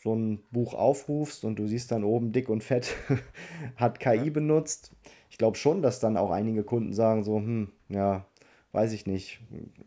so 0.02 0.14
ein 0.14 0.40
Buch 0.52 0.74
aufrufst 0.74 1.44
und 1.44 1.60
du 1.60 1.68
siehst 1.68 1.92
dann 1.92 2.04
oben 2.06 2.32
dick 2.32 2.50
und 2.50 2.64
fett, 2.64 2.96
hat 3.76 4.00
KI 4.00 4.30
benutzt. 4.30 4.92
Ich 5.30 5.38
glaube 5.38 5.58
schon, 5.58 5.82
dass 5.82 6.00
dann 6.00 6.18
auch 6.18 6.32
einige 6.32 6.64
Kunden 6.64 6.94
sagen 6.94 7.24
so, 7.24 7.36
hm, 7.38 7.70
ja, 7.90 8.26
weiß 8.72 8.94
ich 8.94 9.08
nicht. 9.08 9.42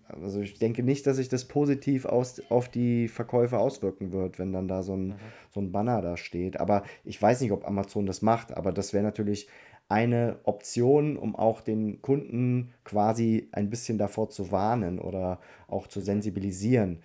Also 0.08 0.40
ich 0.40 0.58
denke 0.58 0.82
nicht, 0.82 1.06
dass 1.06 1.16
sich 1.16 1.28
das 1.28 1.46
positiv 1.46 2.04
aus, 2.04 2.42
auf 2.50 2.68
die 2.68 3.08
Verkäufe 3.08 3.58
auswirken 3.58 4.12
wird, 4.12 4.38
wenn 4.38 4.52
dann 4.52 4.68
da 4.68 4.82
so 4.82 4.94
ein, 4.94 5.08
mhm. 5.08 5.14
so 5.50 5.60
ein 5.60 5.72
Banner 5.72 6.02
da 6.02 6.16
steht. 6.16 6.58
Aber 6.58 6.82
ich 7.04 7.20
weiß 7.20 7.40
nicht, 7.40 7.52
ob 7.52 7.66
Amazon 7.66 8.06
das 8.06 8.22
macht, 8.22 8.56
aber 8.56 8.72
das 8.72 8.92
wäre 8.92 9.04
natürlich 9.04 9.48
eine 9.88 10.38
Option, 10.44 11.16
um 11.16 11.36
auch 11.36 11.60
den 11.60 12.00
Kunden 12.02 12.72
quasi 12.82 13.48
ein 13.52 13.68
bisschen 13.68 13.98
davor 13.98 14.30
zu 14.30 14.50
warnen 14.50 14.98
oder 14.98 15.38
auch 15.68 15.86
zu 15.86 16.00
sensibilisieren. 16.00 17.02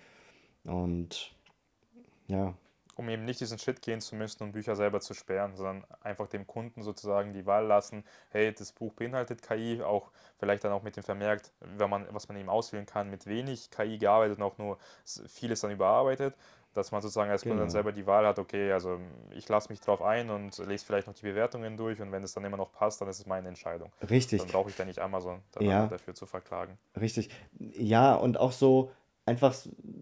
Und 0.64 1.34
ja, 2.28 2.54
um 2.98 3.08
eben 3.08 3.24
nicht 3.24 3.38
diesen 3.38 3.58
Schritt 3.58 3.80
gehen 3.80 4.00
zu 4.00 4.16
müssen 4.16 4.42
und 4.42 4.52
Bücher 4.52 4.74
selber 4.74 5.00
zu 5.00 5.14
sperren, 5.14 5.54
sondern 5.54 5.84
einfach 6.02 6.26
dem 6.26 6.48
Kunden 6.48 6.82
sozusagen 6.82 7.32
die 7.32 7.46
Wahl 7.46 7.64
lassen, 7.64 8.04
hey, 8.30 8.52
das 8.52 8.72
Buch 8.72 8.92
beinhaltet 8.92 9.40
KI, 9.40 9.80
auch 9.82 10.10
vielleicht 10.38 10.64
dann 10.64 10.72
auch 10.72 10.82
mit 10.82 10.96
dem 10.96 11.04
Vermerk, 11.04 11.42
wenn 11.60 11.88
man, 11.88 12.06
was 12.10 12.26
man 12.26 12.36
eben 12.36 12.48
auswählen 12.48 12.86
kann, 12.86 13.08
mit 13.08 13.26
wenig 13.26 13.70
KI 13.70 13.98
gearbeitet 13.98 14.38
und 14.38 14.42
auch 14.42 14.58
nur 14.58 14.78
vieles 15.28 15.60
dann 15.60 15.70
überarbeitet, 15.70 16.34
dass 16.74 16.90
man 16.90 17.00
sozusagen 17.00 17.30
als 17.30 17.42
Kunde 17.42 17.58
dann 17.58 17.66
genau. 17.66 17.72
selber 17.72 17.92
die 17.92 18.06
Wahl 18.06 18.26
hat, 18.26 18.40
okay, 18.40 18.72
also 18.72 18.98
ich 19.30 19.48
lasse 19.48 19.68
mich 19.68 19.80
drauf 19.80 20.02
ein 20.02 20.28
und 20.28 20.58
lese 20.58 20.84
vielleicht 20.84 21.06
noch 21.06 21.14
die 21.14 21.22
Bewertungen 21.22 21.76
durch 21.76 22.00
und 22.00 22.10
wenn 22.10 22.24
es 22.24 22.32
dann 22.32 22.44
immer 22.44 22.56
noch 22.56 22.72
passt, 22.72 23.00
dann 23.00 23.08
ist 23.08 23.20
es 23.20 23.26
meine 23.26 23.46
Entscheidung. 23.46 23.92
Richtig. 24.10 24.42
Dann 24.42 24.50
brauche 24.50 24.70
ich 24.70 24.76
da 24.76 24.84
nicht 24.84 24.98
Amazon 24.98 25.40
ja. 25.60 25.86
dafür 25.86 26.14
zu 26.14 26.26
verklagen. 26.26 26.78
Richtig. 27.00 27.30
Ja, 27.58 28.14
und 28.14 28.38
auch 28.38 28.52
so, 28.52 28.90
einfach 29.28 29.54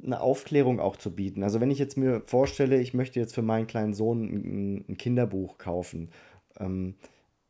eine 0.05 0.21
Aufklärung 0.21 0.81
auch 0.81 0.97
zu 0.97 1.15
bieten. 1.15 1.43
Also 1.43 1.61
wenn 1.61 1.71
ich 1.71 1.79
jetzt 1.79 1.97
mir 1.97 2.23
vorstelle, 2.25 2.81
ich 2.81 2.95
möchte 2.95 3.21
jetzt 3.21 3.35
für 3.35 3.43
meinen 3.43 3.67
kleinen 3.67 3.93
Sohn 3.93 4.85
ein, 4.89 4.97
Kinderbuch 4.97 5.59
kaufen, 5.59 6.11
ähm, 6.59 6.95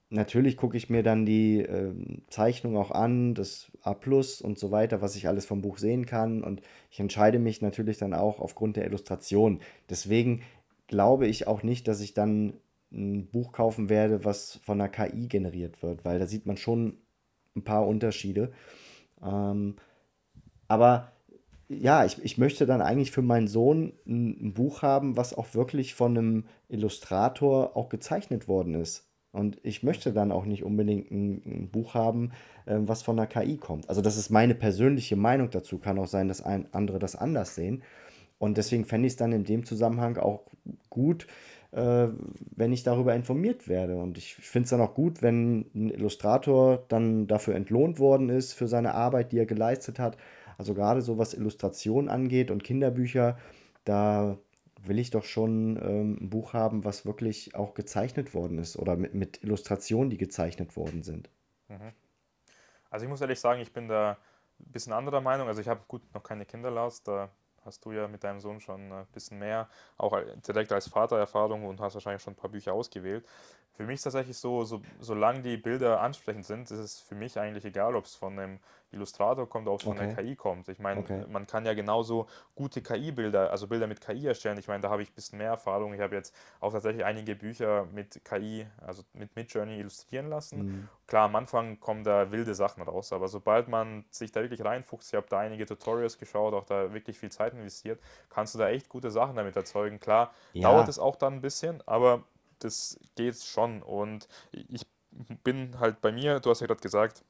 natürlich 0.09 0.57
gucke 0.57 0.77
ich 0.77 0.89
mir 0.89 1.03
dann 1.03 1.27
die 1.27 1.61
äh, 1.61 1.93
Zeichnung 2.29 2.77
auch 2.77 2.91
an, 2.91 3.35
das 3.35 3.71
A 3.83 3.93
und 3.93 4.59
so 4.59 4.71
weiter, 4.71 5.03
was 5.03 5.17
ich 5.17 5.29
alles 5.29 5.45
vom 5.47 5.61
Buch 5.61 5.79
sehen 5.79 6.07
kann 6.07 6.43
und 6.43 6.63
ich 6.91 6.99
entscheide 6.99 7.39
mich 7.39 7.61
natürlich 7.61 7.99
dann 7.99 8.15
auch 8.15 8.41
aufgrund 8.41 8.77
der 8.77 8.87
Illustration. 8.87 9.61
Deswegen 9.91 10.43
glaube 10.87 11.27
ich 11.27 11.47
auch 11.47 11.63
nicht, 11.63 11.87
dass 11.89 12.01
ich 12.01 12.15
dann 12.15 12.55
ein 12.93 13.27
Buch 13.27 13.53
kaufen 13.53 13.89
werde, 13.89 14.25
was 14.25 14.61
von 14.63 14.81
einer 14.81 14.89
KI 14.89 15.29
generiert 15.29 15.83
wird, 15.83 16.05
weil 16.05 16.19
da 16.19 16.27
sieht 16.27 16.47
man 16.47 16.57
schon 16.57 16.99
ein 17.55 17.65
paar 17.65 17.87
Unterschiede. 17.87 18.53
Ähm, 19.23 19.77
aber 20.69 21.13
ja, 21.69 22.05
ich, 22.05 22.23
ich 22.25 22.39
möchte 22.39 22.67
dann 22.67 22.81
eigentlich 22.81 23.11
für 23.11 23.23
meinen 23.23 23.49
Sohn 23.49 23.93
ein, 24.07 24.49
ein 24.49 24.55
Buch 24.55 24.83
haben, 24.83 25.17
was 25.17 25.35
auch 25.35 25.55
wirklich 25.55 25.95
von 25.95 26.17
einem 26.17 26.45
Illustrator 26.69 27.77
auch 27.77 27.89
gezeichnet 27.89 28.49
worden 28.49 28.75
ist. 28.75 29.09
Und 29.33 29.59
ich 29.63 29.83
möchte 29.83 30.13
dann 30.13 30.33
auch 30.33 30.47
nicht 30.47 30.65
unbedingt 30.65 31.11
ein, 31.11 31.43
ein 31.45 31.69
Buch 31.71 31.95
haben, 31.95 32.31
äh, 32.65 32.77
was 32.79 33.03
von 33.03 33.17
der 33.17 33.27
KI 33.27 33.59
kommt. 33.59 33.89
Also 33.89 34.01
das 34.01 34.17
ist 34.17 34.31
meine 34.31 34.55
persönliche 34.55 35.17
Meinung 35.17 35.51
dazu. 35.51 35.79
Kann 35.79 35.99
auch 35.99 36.07
sein, 36.07 36.29
dass 36.29 36.41
ein, 36.41 36.69
andere 36.73 36.99
das 36.99 37.17
anders 37.17 37.55
sehen. 37.55 37.83
Und 38.39 38.57
deswegen 38.57 38.85
fände 38.85 39.07
ich 39.07 39.15
es 39.15 39.17
dann 39.17 39.33
in 39.33 39.45
dem 39.45 39.65
Zusammenhang 39.65 40.19
auch 40.19 40.43
gut, 40.89 41.27
äh, 41.73 42.09
wenn 42.55 42.73
ich 42.73 42.85
darüber 42.85 43.15
informiert 43.15 43.69
werde. 43.69 43.97
Und 43.97 44.19
ich 44.19 44.37
finde 44.37 44.65
es 44.65 44.71
dann 44.71 44.81
auch 44.81 44.95
gut, 44.95 45.21
wenn 45.21 45.67
ein 45.75 45.91
Illustrator 45.91 46.85
dann 46.89 47.27
dafür 47.27 47.57
entlohnt 47.57 47.99
worden 47.99 48.29
ist, 48.29 48.53
für 48.53 48.69
seine 48.69 48.95
Arbeit, 48.95 49.33
die 49.33 49.39
er 49.39 49.47
geleistet 49.47 49.99
hat 49.99 50.17
also 50.59 50.75
gerade 50.75 51.03
so 51.03 51.19
was 51.19 51.35
Illustration 51.35 52.09
angeht 52.09 52.51
und 52.51 52.65
Kinderbücher, 52.65 53.39
da 53.85 54.39
will 54.83 54.99
ich 54.99 55.11
doch 55.11 55.25
schon 55.25 55.77
ähm, 55.77 56.19
ein 56.21 56.31
Buch 56.31 56.53
haben, 56.53 56.85
was 56.85 57.07
wirklich 57.07 57.55
auch 57.55 57.75
gezeichnet 57.75 58.35
worden 58.35 58.59
ist 58.59 58.77
oder 58.79 58.97
mit, 58.97 59.15
mit 59.15 59.43
Illustrationen, 59.43 60.11
die 60.11 60.19
gezeichnet 60.19 60.77
worden 60.77 61.03
sind. 61.03 61.29
Mhm. 61.69 61.93
Also 62.91 63.05
ich 63.05 63.11
muss 63.11 63.21
ehrlich 63.21 63.41
sagen, 63.41 63.61
ich 63.61 63.73
bin 63.73 63.89
da 63.89 64.19
ein 64.61 64.73
bisschen 64.73 64.93
anderer 64.93 65.21
Meinung. 65.21 65.49
Also 65.49 65.61
ich 65.61 65.69
habe 65.69 65.81
gut 65.89 66.03
noch 66.15 66.23
keine 66.23 66.47
Kinder, 66.47 66.71
Lars, 66.71 67.03
da 67.03 67.31
hast 67.65 67.85
du 67.85 67.93
ja 67.93 68.07
mit 68.07 68.23
deinem 68.23 68.41
Sohn 68.41 68.61
schon 68.61 68.93
ein 68.93 69.07
bisschen 69.13 69.39
mehr, 69.39 69.69
auch 69.99 70.17
direkt 70.47 70.73
als 70.73 70.89
Vater 70.89 71.19
Erfahrung 71.19 71.65
und 71.65 71.81
hast 71.81 71.95
wahrscheinlich 71.95 72.23
schon 72.23 72.35
ein 72.35 72.37
paar 72.37 72.51
Bücher 72.51 72.73
ausgewählt. 72.73 73.27
Für 73.77 73.85
mich 73.85 73.97
ist 73.97 74.05
tatsächlich 74.05 74.39
so, 74.39 74.65
so 74.65 74.83
solange 74.99 75.43
die 75.43 75.59
Bilder 75.59 76.01
ansprechend 76.01 76.47
sind, 76.47 76.63
ist 76.71 76.79
es 76.79 76.99
für 76.99 77.15
mich 77.15 77.39
eigentlich 77.39 77.65
egal, 77.67 77.95
ob 77.95 78.07
es 78.07 78.15
von 78.17 78.39
einem 78.39 78.59
Illustrator 78.91 79.47
kommt, 79.49 79.69
ob 79.69 79.79
es 79.81 79.85
von 79.85 79.99
der 79.99 80.09
KI 80.09 80.35
kommt. 80.35 80.69
Ich 80.69 80.79
meine, 80.79 81.11
Okay. 81.11 81.27
man 81.27 81.47
kann 81.47 81.67
ja 81.67 81.75
genauso 81.75 82.27
gute 82.55 82.81
KI-Bilder, 82.81 83.51
also 83.51 83.69
Bilder 83.69 83.87
mit 83.87 84.01
KI 84.01 84.27
erstellen. 84.27 84.59
Ich 84.59 84.69
meine, 84.69 84.81
da 84.81 84.89
habe 84.91 85.03
ich 85.03 85.11
ein 85.11 85.15
bisschen 85.15 85.39
mehr 85.39 85.51
Erfahrung. 85.51 85.93
Ich 85.93 86.01
habe 86.01 86.15
jetzt 86.17 86.35
auch 86.61 86.73
tatsächlich 86.73 87.05
einige 87.05 87.37
Bücher 87.37 87.85
mit 87.93 88.25
KI, 88.25 88.67
also 88.79 89.03
mit 89.13 89.37
Midjourney 89.37 89.79
illustrieren 89.79 90.29
lassen. 90.31 90.65
Mhm. 90.65 90.89
Klar, 91.07 91.27
am 91.27 91.37
Anfang 91.37 91.79
kommen 91.79 92.03
da 92.03 92.33
wilde 92.33 92.55
Sachen 92.55 92.83
raus, 92.83 93.13
aber 93.13 93.29
sobald 93.29 93.69
man 93.69 94.07
sich 94.11 94.33
da 94.33 94.43
wirklich 94.43 94.65
reinfuchst, 94.65 95.11
ich 95.13 95.17
habe 95.17 95.27
da 95.29 95.39
einige 95.39 95.65
Tutorials 95.67 96.19
geschaut, 96.19 96.53
auch 96.53 96.65
da 96.65 96.93
wirklich 96.93 97.19
viel 97.19 97.31
Zeit 97.31 97.53
investiert, 97.55 98.01
kannst 98.29 98.55
du 98.55 98.59
da 98.59 98.69
echt 98.71 98.89
gute 98.89 99.11
Sachen 99.13 99.37
damit 99.37 99.55
erzeugen. 99.55 100.01
Klar, 100.01 100.33
dauert 100.61 100.89
Ja, 100.89 100.89
es 100.89 100.99
auch 100.99 101.15
dann 101.17 101.35
ein 101.35 101.41
bisschen, 101.43 101.81
aber 101.87 102.25
das 102.61 102.99
geht 103.15 103.43
schon. 103.43 103.83
Und 103.83 104.29
ich 104.53 104.87
bin 105.45 105.79
halt 105.81 106.01
bei 106.01 106.13
mir, 106.13 106.41
du 106.41 106.51
hast 106.51 106.61
ja 106.61 106.67
gerade 106.67 106.81
gesagt, 106.81 107.25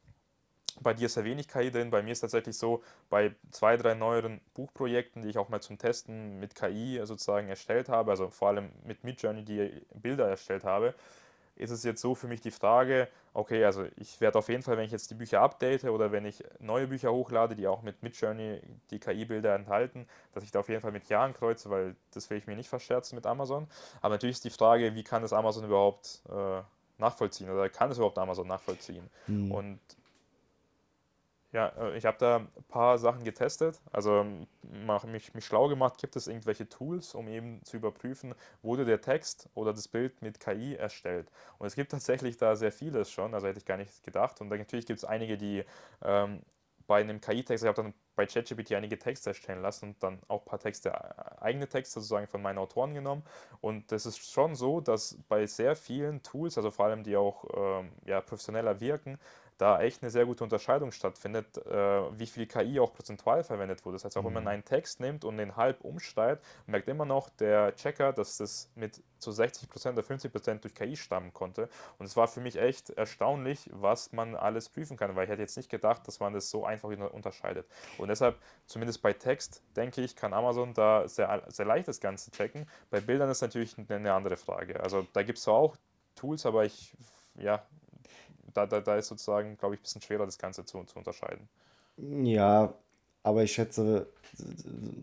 bei 0.81 0.93
dir 0.93 1.07
ist 1.07 1.15
sehr 1.15 1.25
wenig 1.25 1.49
KI 1.49 1.71
drin. 1.71 1.91
Bei 1.91 2.03
mir 2.03 2.13
ist 2.13 2.21
tatsächlich 2.21 2.57
so, 2.57 2.83
bei 3.09 3.35
zwei, 3.51 3.77
drei 3.77 3.95
neueren 3.95 4.41
Buchprojekten, 4.55 5.23
die 5.23 5.31
ich 5.31 5.39
auch 5.39 5.49
mal 5.49 5.61
zum 5.61 5.79
Testen 5.79 6.39
mit 6.39 6.55
KI 6.55 7.01
sozusagen 7.05 7.49
erstellt 7.49 7.89
habe, 7.89 8.11
also 8.11 8.29
vor 8.29 8.49
allem 8.49 8.71
mit 8.85 9.05
Midjourney, 9.05 9.45
die 9.45 9.87
Bilder 9.95 10.29
erstellt 10.29 10.65
habe, 10.65 10.95
ist 11.57 11.71
es 11.71 11.85
jetzt 11.85 12.01
so 12.01 12.15
für 12.15 12.29
mich 12.29 12.41
die 12.41 12.51
Frage, 12.51 13.09
okay, 13.35 13.65
also 13.65 13.85
ich 13.97 14.21
werde 14.21 14.39
auf 14.39 14.49
jeden 14.49 14.63
Fall, 14.63 14.77
wenn 14.77 14.85
ich 14.85 14.93
jetzt 14.93 15.11
die 15.11 15.15
Bücher 15.15 15.41
update 15.41 15.85
oder 15.85 16.13
wenn 16.13 16.25
ich 16.25 16.45
neue 16.59 16.87
Bücher 16.87 17.13
hochlade, 17.13 17.55
die 17.55 17.67
auch 17.67 17.83
mit 17.83 18.03
Midjourney 18.03 18.61
die 18.91 18.99
KI-Bilder 18.99 19.55
enthalten, 19.55 20.07
dass 20.33 20.45
ich 20.45 20.51
da 20.51 20.61
auf 20.61 20.69
jeden 20.69 20.81
Fall 20.81 20.93
mit 20.93 21.09
Ja 21.09 21.25
ankreuze, 21.25 21.71
weil 21.71 21.97
das 22.13 22.31
will 22.31 22.39
ich 22.39 22.47
mir 22.47 22.57
nicht 22.57 22.69
verscherzen 22.69 23.17
mit 23.17 23.27
Amazon. 23.27 23.67
Aber 24.01 24.15
natürlich 24.15 24.37
ist 24.37 24.45
die 24.45 24.51
Frage, 24.51 24.95
wie 24.95 25.03
kann 25.03 25.23
das 25.23 25.33
Amazon 25.33 25.65
überhaupt 25.65 26.23
äh, 26.31 26.63
nachvollziehen 26.99 27.51
oder 27.51 27.69
kann 27.69 27.91
es 27.91 27.99
überhaupt 27.99 28.19
Amazon 28.19 28.47
nachvollziehen? 28.47 29.09
hm. 29.27 29.51
Und 29.51 29.81
ja, 31.57 31.69
äh, 31.79 31.97
ich 31.97 32.05
habe 32.05 32.19
da 32.19 32.37
ein 32.37 32.65
paar 32.69 32.99
Sachen 32.99 33.25
getestet. 33.25 33.81
Also 33.91 34.27
mich, 35.07 35.33
mich 35.35 35.45
schlau 35.45 35.69
gemacht, 35.69 35.99
gibt 35.99 36.15
es 36.15 36.29
irgendwelche 36.29 36.69
Tools, 36.69 37.15
um 37.15 37.29
eben 37.29 37.65
zu 37.65 37.79
überprüfen, 37.79 38.35
wurde 38.63 38.85
der 38.85 39.01
Text 39.01 39.49
oder 39.55 39.73
das 39.73 39.89
Bild 39.89 40.21
mit 40.21 40.39
KI 40.39 40.75
erstellt. 40.75 41.33
Und 41.59 41.67
es 41.67 41.75
gibt 41.75 41.91
tatsächlich 41.93 42.37
da 42.37 42.57
sehr 42.57 42.73
vieles 42.73 43.11
schon, 43.11 43.33
also 43.35 43.47
hätte 43.49 43.59
ich 43.59 43.65
gar 43.65 43.79
nicht 43.79 44.03
gedacht. 44.05 44.41
Und 44.43 44.51
dann 44.51 44.59
natürlich 44.59 44.87
gibt 44.87 44.99
es 44.99 45.05
einige, 45.07 45.39
die 45.39 45.65
ähm, 46.05 46.43
bei 46.87 47.01
einem 47.01 47.21
KI-Text, 47.21 47.65
ich 47.65 47.69
habe 47.69 47.83
dann 47.83 47.95
bei 48.15 48.27
ChatGPT 48.27 48.73
einige 48.73 48.99
Texte 48.99 49.31
erstellen 49.31 49.61
lassen 49.61 49.91
und 49.91 50.03
dann 50.03 50.21
auch 50.29 50.43
ein 50.43 50.47
paar 50.47 50.59
Texte, 50.59 50.91
äh, 50.91 51.43
eigene 51.43 51.69
Texte 51.69 52.01
sozusagen 52.01 52.27
von 52.29 52.43
meinen 52.43 52.59
Autoren 52.59 52.95
genommen. 52.95 53.25
Und 53.61 53.91
das 53.93 54.07
ist 54.07 54.19
schon 54.31 54.55
so, 54.55 54.81
dass 54.81 55.19
bei 55.29 55.47
sehr 55.47 55.75
vielen 55.75 56.23
Tools, 56.23 56.57
also 56.59 56.71
vor 56.71 56.87
allem 56.87 57.03
die 57.03 57.17
auch 57.17 57.45
ähm, 57.55 57.93
ja, 58.05 58.21
professioneller 58.21 58.81
wirken, 58.81 59.19
da 59.59 59.81
echt 59.81 60.03
eine 60.03 60.11
sehr 60.11 60.27
gute 60.27 60.45
Unterscheidung 60.45 60.93
stattfindet, 60.93 61.57
äh, 61.67 62.19
wie 62.19 62.27
viel 62.27 62.47
KI 62.47 62.79
auch 62.81 62.93
prozentual 62.93 63.43
verwendet 63.43 63.85
wurde. 63.85 63.97
Das 63.97 64.05
heißt, 64.05 64.17
auch 64.17 64.23
mhm. 64.23 64.27
wenn 64.27 64.35
man 64.35 64.43
mhm. 64.45 64.49
einen 64.49 64.65
Text 64.65 65.01
nimmt 65.01 65.25
und 65.25 65.39
den 65.39 65.57
halb 65.57 65.81
umschreibt, 65.83 66.45
merkt 66.67 66.89
immer 66.89 67.05
noch 67.05 67.31
der 67.31 67.75
Checker, 67.75 68.13
dass 68.13 68.37
das 68.37 68.71
mit 68.75 69.03
zu 69.19 69.31
60% 69.31 69.93
oder 69.93 70.03
50% 70.03 70.61
durch 70.61 70.75
KI 70.75 70.97
stammen 70.97 71.33
konnte. 71.33 71.69
Und 71.99 72.07
es 72.07 72.17
war 72.17 72.29
für 72.29 72.41
mich 72.41 72.57
echt 72.57 72.91
erstaunlich, 72.91 73.71
was 73.73 74.13
man 74.13 74.35
alles 74.35 74.69
prüfen 74.69 74.97
kann, 74.97 75.17
weil 75.17 75.25
ich 75.25 75.31
hätte 75.31 75.43
jetzt 75.43 75.57
nicht 75.57 75.71
gedacht, 75.71 76.07
dass 76.07 76.21
man 76.21 76.35
das 76.35 76.51
so 76.51 76.65
einfach 76.65 76.89
unterscheidet. 76.89 77.67
Und 77.99 78.09
deshalb, 78.09 78.39
zumindest 78.67 79.01
bei 79.03 79.15
Text, 79.15 79.63
denke 79.75 80.03
ich, 80.03 80.17
kann 80.17 80.35
Amazon 80.35 80.75
da 80.75 81.09
sehr, 81.09 81.45
sehr 81.49 81.65
leicht 81.65 81.89
das 81.89 82.01
Ganze 82.01 82.31
checken. 82.31 82.69
Bei 82.91 83.01
Bildern 83.01 83.31
ist 83.31 83.41
natürlich 83.41 83.77
eine 83.89 84.13
andere 84.13 84.37
Frage. 84.37 84.81
Also 84.81 85.07
da 85.13 85.23
gibt 85.23 85.39
es 85.39 85.49
auch 85.49 85.77
Tools, 86.15 86.47
aber 86.47 86.65
ich 86.65 86.97
ja, 87.39 87.63
da, 88.57 88.67
da, 88.67 88.81
da 88.81 88.97
ist 88.97 89.09
sozusagen, 89.09 89.57
glaube 89.57 89.75
ich, 89.75 89.81
ein 89.81 89.83
bisschen 89.83 90.03
schwerer, 90.03 90.25
das 90.25 90.39
Ganze 90.39 90.65
zu, 90.65 90.83
zu 90.85 90.97
unterscheiden. 90.97 91.49
Ja, 91.97 92.75
aber 93.23 93.43
ich 93.43 93.53
schätze, 93.53 94.07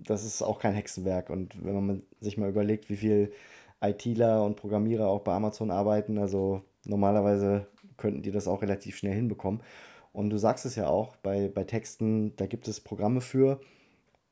das 0.05 0.23
ist 0.23 0.41
auch 0.41 0.59
kein 0.59 0.73
Hexenwerk. 0.73 1.29
Und 1.29 1.63
wenn 1.63 1.85
man 1.85 2.03
sich 2.21 2.37
mal 2.37 2.49
überlegt, 2.49 2.89
wie 2.89 2.95
viel 2.95 3.33
ITler 3.81 4.43
und 4.45 4.55
Programmierer 4.55 5.07
auch 5.07 5.21
bei 5.21 5.33
Amazon 5.33 5.71
arbeiten, 5.71 6.17
also 6.17 6.61
normalerweise 6.85 7.67
könnten 7.97 8.21
die 8.21 8.31
das 8.31 8.47
auch 8.47 8.61
relativ 8.61 8.97
schnell 8.97 9.13
hinbekommen. 9.13 9.61
Und 10.13 10.29
du 10.29 10.37
sagst 10.37 10.65
es 10.65 10.75
ja 10.75 10.87
auch, 10.87 11.15
bei, 11.17 11.47
bei 11.47 11.63
Texten, 11.63 12.35
da 12.37 12.45
gibt 12.45 12.67
es 12.67 12.79
Programme 12.79 13.19
für. 13.19 13.59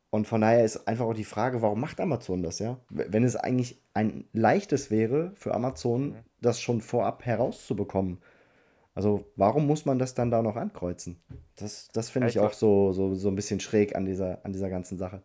Und 0.10 0.28
von 0.28 0.42
daher 0.42 0.64
ist 0.64 0.88
einfach 0.88 1.06
auch 1.06 1.14
die 1.14 1.24
Frage, 1.24 1.62
warum 1.62 1.80
macht 1.80 2.00
Amazon 2.00 2.44
das, 2.44 2.60
ja? 2.60 2.78
Wenn 2.90 3.24
es 3.24 3.36
eigentlich 3.36 3.82
ein 3.94 4.26
leichtes 4.34 4.92
wäre 4.92 5.32
für 5.36 5.54
Amazon, 5.54 6.10
mhm. 6.10 6.16
das 6.42 6.62
schon 6.62 6.82
vorab 6.82 7.26
herauszubekommen. 7.26 8.20
Also 8.94 9.26
warum 9.36 9.68
muss 9.68 9.86
man 9.86 10.00
das 10.00 10.14
dann 10.14 10.32
da 10.32 10.42
noch 10.42 10.56
ankreuzen? 10.56 11.22
Das, 11.56 11.88
das 11.90 12.10
finde 12.10 12.28
ich 12.28 12.40
auch 12.40 12.54
so, 12.54 12.92
so, 12.92 13.16
so 13.16 13.30
ein 13.30 13.36
bisschen 13.36 13.60
schräg 13.60 13.96
an 13.96 14.06
dieser, 14.06 14.44
an 14.46 14.52
dieser 14.52 14.70
ganzen 14.70 14.98
Sache. 14.98 15.22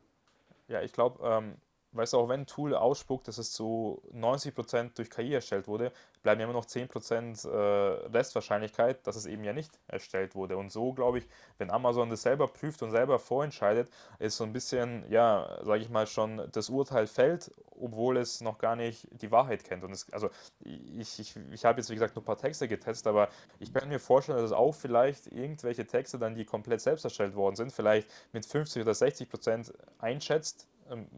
Ja, 0.69 0.83
ich 0.83 0.93
glaube, 0.93 1.25
ähm, 1.25 1.55
weißt 1.97 2.13
du, 2.13 2.19
auch 2.19 2.29
wenn 2.29 2.41
ein 2.41 2.47
Tool 2.47 2.75
ausspuckt, 2.75 3.29
dass 3.29 3.39
es 3.39 3.53
zu 3.53 4.03
90% 4.15 4.95
durch 4.95 5.11
KI 5.11 5.35
erstellt 5.35 5.67
wurde, 5.69 5.93
bleiben 6.23 6.41
ja 6.41 6.45
immer 6.45 6.55
noch 6.55 6.67
10% 6.67 7.49
äh, 7.49 8.07
Restwahrscheinlichkeit, 8.09 9.07
dass 9.07 9.17
es 9.17 9.27
eben 9.27 9.45
ja 9.45 9.53
nicht 9.53 9.79
erstellt 9.89 10.35
wurde. 10.35 10.57
Und 10.57 10.71
so 10.71 10.93
glaube 10.93 11.19
ich, 11.19 11.29
wenn 11.59 11.71
Amazon 11.71 12.11
das 12.11 12.23
selber 12.23 12.49
prüft 12.49 12.83
und 12.83 12.91
selber 12.91 13.19
vorentscheidet, 13.19 13.91
ist 14.19 14.37
so 14.37 14.45
ein 14.45 14.53
bisschen, 14.53 15.05
ja, 15.11 15.59
sage 15.63 15.83
ich 15.83 15.91
mal 15.91 16.07
schon, 16.07 16.49
das 16.53 16.69
Urteil 16.69 17.07
fällt, 17.07 17.51
obwohl 17.81 18.17
es 18.17 18.41
noch 18.41 18.59
gar 18.59 18.77
nicht 18.77 19.07
die 19.11 19.31
Wahrheit 19.31 19.65
kennt. 19.65 19.85
Und 19.85 19.93
es, 19.93 20.13
also 20.13 20.31
ich, 20.61 21.19
ich, 21.19 21.37
ich 21.53 21.65
habe 21.65 21.81
jetzt 21.81 21.91
wie 21.91 21.95
gesagt 21.95 22.15
nur 22.15 22.23
ein 22.23 22.27
paar 22.27 22.39
Texte 22.39 22.69
getestet, 22.69 23.07
aber 23.07 23.29
ich 23.59 23.73
kann 23.73 23.89
mir 23.89 24.01
vorstellen, 24.01 24.39
dass 24.39 24.47
es 24.47 24.53
auch 24.53 24.75
vielleicht 24.75 25.27
irgendwelche 25.29 25.87
Texte 25.87 26.19
dann, 26.19 26.35
die 26.35 26.45
komplett 26.45 26.81
selbst 26.81 27.05
erstellt 27.05 27.35
worden 27.35 27.57
sind, 27.57 27.73
vielleicht 27.73 28.09
mit 28.33 28.45
50 28.47 28.83
oder 28.83 28.95
60 28.95 29.29
Prozent 29.29 29.73
einschätzt, 29.99 30.67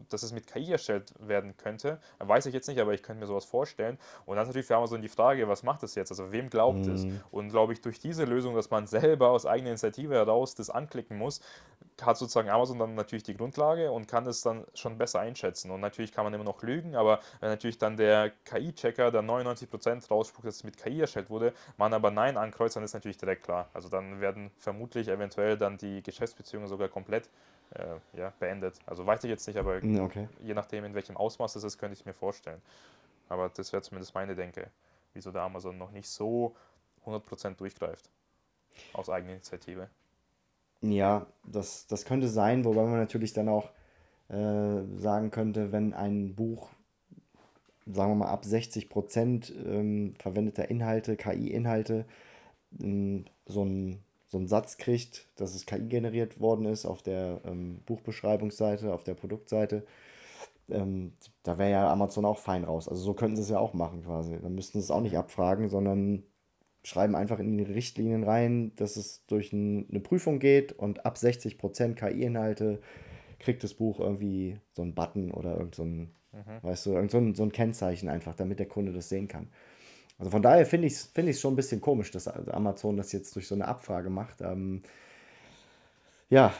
dass 0.09 0.23
es 0.23 0.31
mit 0.31 0.47
KI 0.47 0.71
erstellt 0.71 1.13
werden 1.19 1.55
könnte. 1.57 1.99
Weiß 2.19 2.45
ich 2.45 2.53
jetzt 2.53 2.67
nicht, 2.67 2.79
aber 2.79 2.93
ich 2.93 3.03
könnte 3.03 3.21
mir 3.21 3.27
sowas 3.27 3.45
vorstellen. 3.45 3.97
Und 4.25 4.35
dann 4.35 4.43
ist 4.43 4.49
natürlich 4.49 4.67
für 4.67 4.75
Amazon 4.75 5.01
die 5.01 5.09
Frage, 5.09 5.47
was 5.47 5.63
macht 5.63 5.83
es 5.83 5.95
jetzt? 5.95 6.11
Also 6.11 6.31
wem 6.31 6.49
glaubt 6.49 6.85
mhm. 6.85 6.93
es? 6.93 7.05
Und 7.31 7.49
glaube 7.49 7.73
ich, 7.73 7.81
durch 7.81 7.99
diese 7.99 8.25
Lösung, 8.25 8.55
dass 8.55 8.69
man 8.69 8.87
selber 8.87 9.29
aus 9.29 9.45
eigener 9.45 9.69
Initiative 9.69 10.13
heraus 10.13 10.55
das 10.55 10.69
anklicken 10.69 11.17
muss, 11.17 11.41
hat 12.01 12.17
sozusagen 12.17 12.49
Amazon 12.49 12.79
dann 12.79 12.95
natürlich 12.95 13.23
die 13.23 13.35
Grundlage 13.35 13.91
und 13.91 14.07
kann 14.07 14.25
es 14.25 14.41
dann 14.41 14.65
schon 14.73 14.97
besser 14.97 15.19
einschätzen. 15.19 15.71
Und 15.71 15.81
natürlich 15.81 16.11
kann 16.11 16.23
man 16.23 16.33
immer 16.33 16.43
noch 16.43 16.61
lügen, 16.63 16.95
aber 16.95 17.19
wenn 17.39 17.49
natürlich 17.49 17.77
dann 17.77 17.97
der 17.97 18.31
KI-Checker, 18.45 19.11
der 19.11 19.21
99% 19.21 20.07
rausspuckt, 20.09 20.47
dass 20.47 20.57
es 20.57 20.63
mit 20.63 20.77
KI 20.77 21.01
erstellt 21.01 21.29
wurde, 21.29 21.53
man 21.77 21.93
aber 21.93 22.11
Nein 22.11 22.37
ankreuzt, 22.37 22.75
dann 22.75 22.83
ist 22.83 22.93
natürlich 22.93 23.17
direkt 23.17 23.43
klar. 23.43 23.69
Also 23.73 23.89
dann 23.89 24.21
werden 24.21 24.51
vermutlich 24.57 25.07
eventuell 25.07 25.57
dann 25.57 25.77
die 25.77 26.01
Geschäftsbeziehungen 26.01 26.67
sogar 26.67 26.87
komplett 26.87 27.29
äh, 27.71 28.19
ja, 28.19 28.33
beendet. 28.39 28.75
Also 28.85 29.05
weiß 29.05 29.23
ich 29.23 29.29
jetzt 29.29 29.47
nicht, 29.47 29.58
aber 29.59 29.77
okay. 29.77 30.27
je 30.41 30.53
nachdem, 30.53 30.85
in 30.85 30.93
welchem 30.93 31.17
Ausmaß 31.17 31.55
es 31.55 31.63
ist, 31.63 31.77
könnte 31.77 31.93
ich 31.93 32.01
es 32.01 32.05
mir 32.05 32.13
vorstellen. 32.13 32.61
Aber 33.27 33.49
das 33.49 33.71
wäre 33.71 33.81
zumindest 33.83 34.15
meine 34.15 34.35
Denke, 34.35 34.69
wieso 35.13 35.31
der 35.31 35.43
Amazon 35.43 35.77
noch 35.77 35.91
nicht 35.91 36.09
so 36.09 36.55
100% 37.05 37.55
durchgreift. 37.55 38.09
Aus 38.93 39.09
eigener 39.09 39.33
Initiative. 39.33 39.89
Ja, 40.81 41.27
das, 41.43 41.87
das 41.87 42.05
könnte 42.05 42.27
sein, 42.27 42.63
wobei 42.63 42.83
man 42.83 42.97
natürlich 42.99 43.33
dann 43.33 43.49
auch 43.49 43.69
äh, 44.29 44.83
sagen 44.95 45.31
könnte, 45.31 45.71
wenn 45.71 45.93
ein 45.93 46.35
Buch, 46.35 46.69
sagen 47.85 48.11
wir 48.11 48.15
mal, 48.15 48.29
ab 48.29 48.43
60% 48.43 49.53
ähm, 49.65 50.13
verwendeter 50.19 50.69
Inhalte, 50.69 51.17
KI-Inhalte, 51.17 52.05
ähm, 52.81 53.25
so 53.45 53.65
ein 53.65 54.03
so 54.29 54.37
einen 54.37 54.47
Satz 54.47 54.77
kriegt, 54.77 55.27
dass 55.35 55.55
es 55.55 55.65
KI 55.65 55.87
generiert 55.87 56.39
worden 56.39 56.65
ist 56.65 56.85
auf 56.85 57.01
der 57.01 57.41
ähm, 57.45 57.81
Buchbeschreibungsseite, 57.85 58.93
auf 58.93 59.03
der 59.03 59.15
Produktseite, 59.15 59.83
ähm, 60.69 61.13
da 61.43 61.57
wäre 61.57 61.71
ja 61.71 61.91
Amazon 61.91 62.25
auch 62.25 62.37
fein 62.37 62.63
raus. 62.63 62.87
Also 62.87 63.01
so 63.01 63.13
könnten 63.13 63.35
sie 63.35 63.41
es 63.41 63.49
ja 63.49 63.59
auch 63.59 63.73
machen 63.73 64.03
quasi. 64.03 64.37
Dann 64.39 64.55
müssten 64.55 64.79
sie 64.79 64.83
es 64.83 64.91
auch 64.91 65.01
nicht 65.01 65.17
abfragen, 65.17 65.69
sondern 65.69 66.23
schreiben 66.83 67.15
einfach 67.15 67.39
in 67.39 67.57
die 67.57 67.63
Richtlinien 67.63 68.23
rein, 68.23 68.71
dass 68.75 68.95
es 68.95 69.25
durch 69.25 69.51
ein, 69.51 69.87
eine 69.89 69.99
Prüfung 69.99 70.39
geht 70.39 70.71
und 70.71 71.05
ab 71.05 71.17
60% 71.17 71.95
KI-Inhalte 71.95 72.79
kriegt 73.39 73.63
das 73.63 73.73
Buch 73.73 73.99
irgendwie 73.99 74.59
so 74.71 74.81
einen 74.81 74.95
Button 74.95 75.31
oder 75.31 75.57
irgend 75.57 75.75
so 75.75 75.83
ein, 75.83 76.11
mhm. 76.31 76.61
weißt 76.61 76.85
du, 76.85 76.91
irgend 76.91 77.11
so 77.11 77.17
ein, 77.17 77.35
so 77.35 77.43
ein 77.43 77.51
Kennzeichen 77.51 78.09
einfach, 78.09 78.35
damit 78.35 78.59
der 78.59 78.67
Kunde 78.67 78.93
das 78.93 79.09
sehen 79.09 79.27
kann. 79.27 79.49
Also 80.19 80.31
von 80.31 80.41
daher 80.41 80.65
finde 80.65 80.87
ich 80.87 80.93
es 80.93 81.03
find 81.03 81.33
schon 81.35 81.53
ein 81.53 81.55
bisschen 81.55 81.79
komisch, 81.79 82.11
dass 82.11 82.27
Amazon 82.27 82.97
das 82.97 83.13
jetzt 83.13 83.35
durch 83.35 83.47
so 83.47 83.55
eine 83.55 83.67
Abfrage 83.67 84.09
macht. 84.09 84.41
Ähm, 84.41 84.81
ja, 86.29 86.53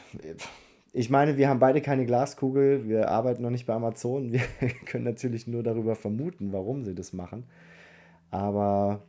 ich 0.93 1.09
meine, 1.09 1.37
wir 1.37 1.49
haben 1.49 1.59
beide 1.59 1.81
keine 1.81 2.05
Glaskugel, 2.05 2.87
wir 2.87 3.09
arbeiten 3.09 3.43
noch 3.43 3.49
nicht 3.49 3.67
bei 3.67 3.73
Amazon, 3.73 4.31
wir 4.31 4.41
können 4.85 5.03
natürlich 5.03 5.45
nur 5.45 5.61
darüber 5.61 5.95
vermuten, 5.95 6.53
warum 6.53 6.85
sie 6.85 6.95
das 6.95 7.11
machen. 7.11 7.43
Aber 8.31 9.01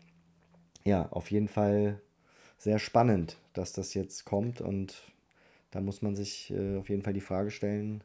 ja, 0.85 1.09
auf 1.11 1.31
jeden 1.31 1.49
Fall 1.49 2.01
sehr 2.59 2.79
spannend, 2.79 3.39
dass 3.55 3.73
das 3.73 3.95
jetzt 3.95 4.25
kommt 4.25 4.61
und 4.61 5.03
da 5.71 5.81
muss 5.81 6.03
man 6.03 6.17
sich 6.17 6.51
äh, 6.51 6.77
auf 6.79 6.89
jeden 6.89 7.03
Fall 7.03 7.13
die 7.13 7.21
Frage 7.21 7.53
stellen, 7.53 8.03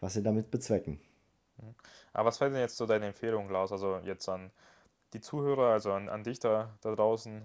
was 0.00 0.14
sie 0.14 0.22
damit 0.22 0.52
bezwecken. 0.52 1.00
Aber 2.12 2.28
was 2.28 2.40
wäre 2.40 2.50
denn 2.50 2.60
jetzt 2.60 2.76
so 2.76 2.86
deine 2.86 3.06
Empfehlung, 3.06 3.48
Klaus? 3.48 3.72
Also 3.72 3.98
jetzt 4.04 4.28
an 4.28 4.50
die 5.12 5.20
Zuhörer, 5.20 5.72
also 5.72 5.92
an, 5.92 6.08
an 6.08 6.24
dich 6.24 6.38
da, 6.38 6.70
da 6.80 6.94
draußen, 6.94 7.42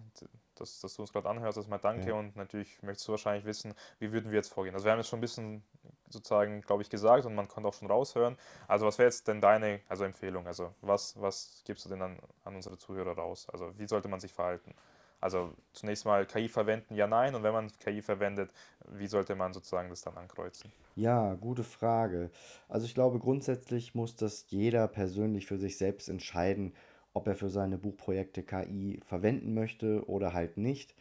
dass, 0.56 0.80
dass 0.80 0.96
du 0.96 1.02
uns 1.02 1.12
gerade 1.12 1.30
anhörst, 1.30 1.58
erstmal 1.58 1.80
danke 1.80 2.10
ja. 2.10 2.16
und 2.16 2.36
natürlich 2.36 2.82
möchtest 2.82 3.08
du 3.08 3.12
wahrscheinlich 3.12 3.46
wissen, 3.46 3.74
wie 4.00 4.12
würden 4.12 4.32
wir 4.32 4.38
jetzt 4.38 4.54
vorgehen. 4.54 4.74
Also 4.74 4.86
wir 4.86 4.92
haben 4.92 5.00
jetzt 5.00 5.10
schon 5.10 5.20
ein 5.20 5.22
bisschen 5.22 5.64
sozusagen, 6.10 6.62
glaube 6.62 6.84
ich, 6.84 6.90
gesagt 6.90 7.26
und 7.26 7.36
man 7.36 7.48
konnte 7.48 7.68
auch 7.68 7.74
schon 7.74 7.90
raushören. 7.90 8.38
Also 8.68 8.86
was 8.86 8.98
wäre 8.98 9.08
jetzt 9.08 9.28
denn 9.28 9.42
deine 9.42 9.82
also 9.90 10.04
Empfehlung? 10.04 10.48
Also 10.48 10.74
was, 10.82 11.20
was 11.20 11.62
gibst 11.66 11.86
du 11.86 11.90
denn 11.90 12.02
an, 12.02 12.20
an 12.44 12.56
unsere 12.56 12.78
Zuhörer 12.78 13.14
raus? 13.18 13.48
Also 13.52 13.78
wie 13.78 13.88
sollte 13.88 14.08
man 14.08 14.20
sich 14.20 14.34
verhalten? 14.34 14.74
Also 15.22 15.54
zunächst 15.74 16.06
mal 16.06 16.26
KI 16.26 16.48
verwenden, 16.48 16.94
ja, 16.94 17.08
nein. 17.08 17.34
Und 17.34 17.44
wenn 17.44 17.54
man 17.54 17.72
KI 17.80 18.02
verwendet, 18.02 18.52
wie 18.88 19.08
sollte 19.08 19.36
man 19.36 19.54
sozusagen 19.54 19.90
das 19.90 20.02
dann 20.02 20.16
ankreuzen? 20.18 20.72
Ja, 20.96 21.34
gute 21.36 21.64
Frage. 21.64 22.30
Also 22.70 22.86
ich 22.86 22.94
glaube, 22.94 23.20
grundsätzlich 23.20 23.96
muss 23.96 24.16
das 24.16 24.46
jeder 24.50 24.88
persönlich 24.88 25.46
für 25.48 25.58
sich 25.58 25.78
selbst 25.78 26.10
entscheiden, 26.10 26.74
ob 27.16 27.28
er 27.28 27.36
für 27.36 27.50
seine 27.50 27.78
Buchprojekte 27.78 28.44
KI 28.44 29.00
verwenden 29.04 29.54
möchte 29.54 30.08
oder 30.08 30.34
halt 30.34 30.58
nicht. 30.58 30.94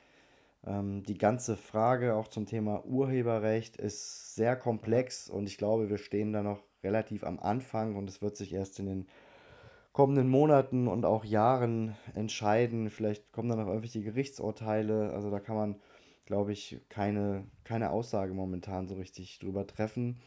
Ähm, 0.65 1.03
die 1.03 1.19
ganze 1.19 1.57
Frage 1.57 2.15
auch 2.15 2.29
zum 2.29 2.47
Thema 2.47 2.85
Urheberrecht 2.87 3.77
ist 3.77 4.35
sehr 4.37 4.57
komplex 4.57 5.29
und 5.29 5.49
ich 5.49 5.59
glaube, 5.59 5.91
wir 5.91 5.99
stehen 5.99 6.33
da 6.33 6.43
noch 6.43 6.63
relativ 6.83 7.25
am 7.25 7.41
Anfang 7.41 7.97
und 7.97 8.09
es 8.09 8.23
wird 8.23 8.37
sich 8.37 8.53
erst 8.55 8.79
in 8.79 8.87
den 8.87 9.07
kommenden 9.93 10.29
Monaten 10.29 10.87
und 10.87 11.05
auch 11.05 11.25
Jahren 11.25 11.97
entscheiden. 12.15 12.91
Vielleicht 12.91 13.33
kommen 13.33 13.49
dann 13.49 13.59
noch 13.59 13.69
irgendwelche 13.69 14.03
Gerichtsurteile. 14.03 15.13
Also 15.13 15.31
da 15.31 15.41
kann 15.41 15.57
man, 15.57 15.77
glaube 16.27 16.53
ich, 16.53 16.81
keine, 16.89 17.45
keine 17.65 17.91
Aussage 17.91 18.35
momentan 18.35 18.87
so 18.87 18.95
richtig 18.95 19.39
drüber 19.41 19.67
treffen. 19.67 20.21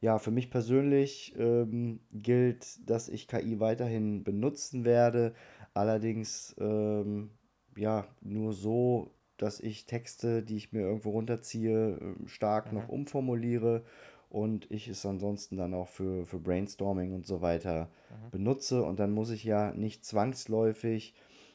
Ja, 0.00 0.18
für 0.18 0.30
mich 0.30 0.50
persönlich 0.50 1.34
ähm, 1.38 2.00
gilt, 2.12 2.88
dass 2.88 3.08
ich 3.08 3.26
KI 3.26 3.60
weiterhin 3.60 4.22
benutzen 4.22 4.84
werde. 4.84 5.34
Allerdings 5.72 6.54
ähm, 6.58 7.30
ja 7.76 8.06
nur 8.20 8.52
so, 8.52 9.10
dass 9.36 9.60
ich 9.60 9.86
Texte, 9.86 10.42
die 10.42 10.56
ich 10.56 10.72
mir 10.72 10.82
irgendwo 10.82 11.10
runterziehe, 11.10 11.98
ähm, 12.00 12.28
stark 12.28 12.72
mhm. 12.72 12.78
noch 12.78 12.88
umformuliere 12.88 13.84
und 14.28 14.70
ich 14.70 14.88
es 14.88 15.06
ansonsten 15.06 15.56
dann 15.56 15.74
auch 15.74 15.88
für, 15.88 16.26
für 16.26 16.38
Brainstorming 16.38 17.12
und 17.12 17.26
so 17.26 17.40
weiter 17.40 17.88
mhm. 18.10 18.30
benutze. 18.30 18.82
Und 18.82 18.98
dann 18.98 19.12
muss 19.12 19.30
ich 19.30 19.44
ja 19.44 19.72
nicht 19.72 20.04
zwangsläufig 20.04 21.14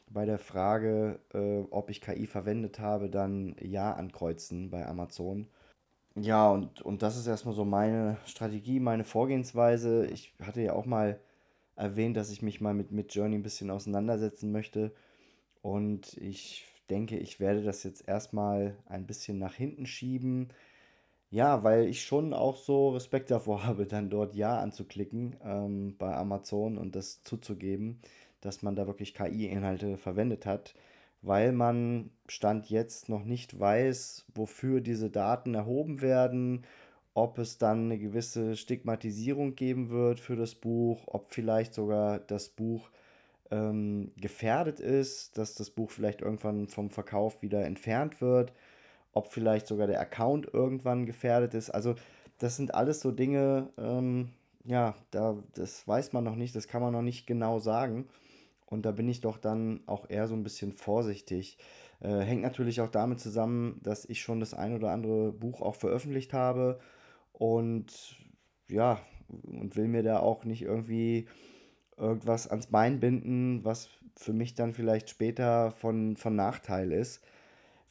bei 0.09 0.25
der 0.25 0.39
Frage, 0.39 1.19
äh, 1.33 1.61
ob 1.69 1.89
ich 1.89 2.01
KI 2.01 2.25
verwendet 2.25 2.79
habe, 2.79 3.09
dann 3.09 3.55
Ja 3.61 3.93
ankreuzen 3.93 4.69
bei 4.69 4.85
Amazon 4.87 5.47
ja, 6.21 6.49
und, 6.51 6.81
und 6.81 7.01
das 7.01 7.17
ist 7.17 7.27
erstmal 7.27 7.53
so 7.55 7.65
meine 7.65 8.17
Strategie, 8.25 8.79
meine 8.79 9.03
Vorgehensweise. 9.03 10.05
Ich 10.07 10.33
hatte 10.41 10.61
ja 10.61 10.73
auch 10.73 10.85
mal 10.85 11.19
erwähnt, 11.75 12.17
dass 12.17 12.31
ich 12.31 12.41
mich 12.41 12.61
mal 12.61 12.73
mit 12.73 12.91
Midjourney 12.91 13.35
ein 13.35 13.43
bisschen 13.43 13.71
auseinandersetzen 13.71 14.51
möchte. 14.51 14.93
Und 15.61 16.17
ich 16.17 16.65
denke, 16.89 17.17
ich 17.17 17.39
werde 17.39 17.63
das 17.63 17.83
jetzt 17.83 18.07
erstmal 18.07 18.77
ein 18.87 19.05
bisschen 19.07 19.39
nach 19.39 19.55
hinten 19.55 19.85
schieben. 19.85 20.49
Ja, 21.31 21.63
weil 21.63 21.87
ich 21.87 22.03
schon 22.03 22.33
auch 22.33 22.57
so 22.57 22.89
Respekt 22.89 23.31
davor 23.31 23.63
habe, 23.65 23.85
dann 23.87 24.09
dort 24.09 24.35
Ja 24.35 24.59
anzuklicken 24.59 25.37
ähm, 25.43 25.95
bei 25.97 26.15
Amazon 26.15 26.77
und 26.77 26.95
das 26.95 27.23
zuzugeben, 27.23 28.01
dass 28.41 28.61
man 28.63 28.75
da 28.75 28.87
wirklich 28.87 29.13
KI-Inhalte 29.13 29.97
verwendet 29.97 30.45
hat 30.45 30.75
weil 31.21 31.51
man 31.51 32.11
Stand 32.27 32.69
jetzt 32.69 33.09
noch 33.09 33.23
nicht 33.25 33.59
weiß, 33.59 34.25
wofür 34.35 34.81
diese 34.81 35.09
Daten 35.09 35.55
erhoben 35.55 36.01
werden, 36.01 36.65
ob 37.13 37.37
es 37.39 37.57
dann 37.57 37.85
eine 37.85 37.99
gewisse 37.99 38.55
Stigmatisierung 38.55 39.55
geben 39.55 39.89
wird 39.89 40.19
für 40.19 40.35
das 40.35 40.55
Buch, 40.55 41.03
ob 41.07 41.31
vielleicht 41.31 41.73
sogar 41.73 42.19
das 42.19 42.49
Buch 42.49 42.89
ähm, 43.51 44.11
gefährdet 44.17 44.79
ist, 44.79 45.37
dass 45.37 45.55
das 45.55 45.69
Buch 45.71 45.91
vielleicht 45.91 46.21
irgendwann 46.21 46.67
vom 46.67 46.89
Verkauf 46.89 47.41
wieder 47.41 47.65
entfernt 47.65 48.21
wird, 48.21 48.53
ob 49.13 49.27
vielleicht 49.27 49.67
sogar 49.67 49.87
der 49.87 49.99
Account 49.99 50.53
irgendwann 50.53 51.05
gefährdet 51.05 51.53
ist. 51.53 51.69
Also 51.71 51.95
das 52.37 52.55
sind 52.55 52.73
alles 52.73 53.01
so 53.01 53.11
Dinge, 53.11 53.69
ähm, 53.77 54.29
ja, 54.65 54.95
da, 55.11 55.35
das 55.55 55.87
weiß 55.87 56.13
man 56.13 56.23
noch 56.23 56.35
nicht, 56.35 56.55
das 56.55 56.67
kann 56.67 56.81
man 56.81 56.93
noch 56.93 57.01
nicht 57.01 57.27
genau 57.27 57.59
sagen. 57.59 58.07
Und 58.69 58.85
da 58.85 58.91
bin 58.91 59.09
ich 59.09 59.21
doch 59.21 59.37
dann 59.37 59.81
auch 59.87 60.09
eher 60.09 60.27
so 60.27 60.35
ein 60.35 60.43
bisschen 60.43 60.73
vorsichtig. 60.73 61.57
Äh, 62.01 62.19
hängt 62.19 62.43
natürlich 62.43 62.81
auch 62.81 62.89
damit 62.89 63.19
zusammen, 63.19 63.79
dass 63.83 64.05
ich 64.05 64.21
schon 64.21 64.39
das 64.39 64.53
ein 64.53 64.75
oder 64.75 64.91
andere 64.91 65.31
Buch 65.33 65.61
auch 65.61 65.75
veröffentlicht 65.75 66.33
habe 66.33 66.79
und 67.33 67.91
ja, 68.69 68.99
und 69.43 69.75
will 69.75 69.87
mir 69.87 70.03
da 70.03 70.19
auch 70.19 70.45
nicht 70.45 70.61
irgendwie 70.61 71.27
irgendwas 71.97 72.47
ans 72.47 72.67
Bein 72.67 72.99
binden, 72.99 73.63
was 73.65 73.89
für 74.15 74.33
mich 74.33 74.53
dann 74.55 74.73
vielleicht 74.73 75.09
später 75.09 75.71
von, 75.71 76.15
von 76.17 76.35
Nachteil 76.35 76.91
ist. 76.91 77.21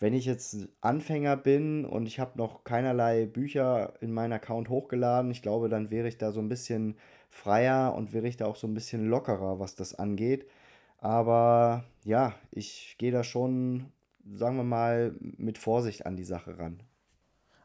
wenn 0.00 0.14
ich 0.14 0.26
jetzt 0.26 0.68
Anfänger 0.80 1.36
bin 1.36 1.84
und 1.84 2.06
ich 2.06 2.20
habe 2.20 2.38
noch 2.38 2.62
keinerlei 2.64 3.26
Bücher 3.26 3.94
in 4.00 4.12
meinen 4.12 4.32
Account 4.32 4.68
hochgeladen, 4.68 5.30
ich 5.30 5.42
glaube, 5.42 5.68
dann 5.68 5.90
wäre 5.90 6.06
ich 6.08 6.18
da 6.18 6.30
so 6.32 6.40
ein 6.40 6.48
bisschen 6.48 6.96
freier 7.28 7.94
und 7.94 8.12
wäre 8.12 8.28
ich 8.28 8.36
da 8.36 8.46
auch 8.46 8.56
so 8.56 8.66
ein 8.66 8.74
bisschen 8.74 9.08
lockerer, 9.08 9.58
was 9.58 9.74
das 9.74 9.94
angeht. 9.96 10.46
Aber 10.98 11.84
ja, 12.04 12.34
ich 12.50 12.96
gehe 12.98 13.12
da 13.12 13.24
schon, 13.24 13.92
sagen 14.34 14.56
wir 14.56 14.64
mal, 14.64 15.14
mit 15.20 15.58
Vorsicht 15.58 16.06
an 16.06 16.16
die 16.16 16.24
Sache 16.24 16.58
ran. 16.58 16.82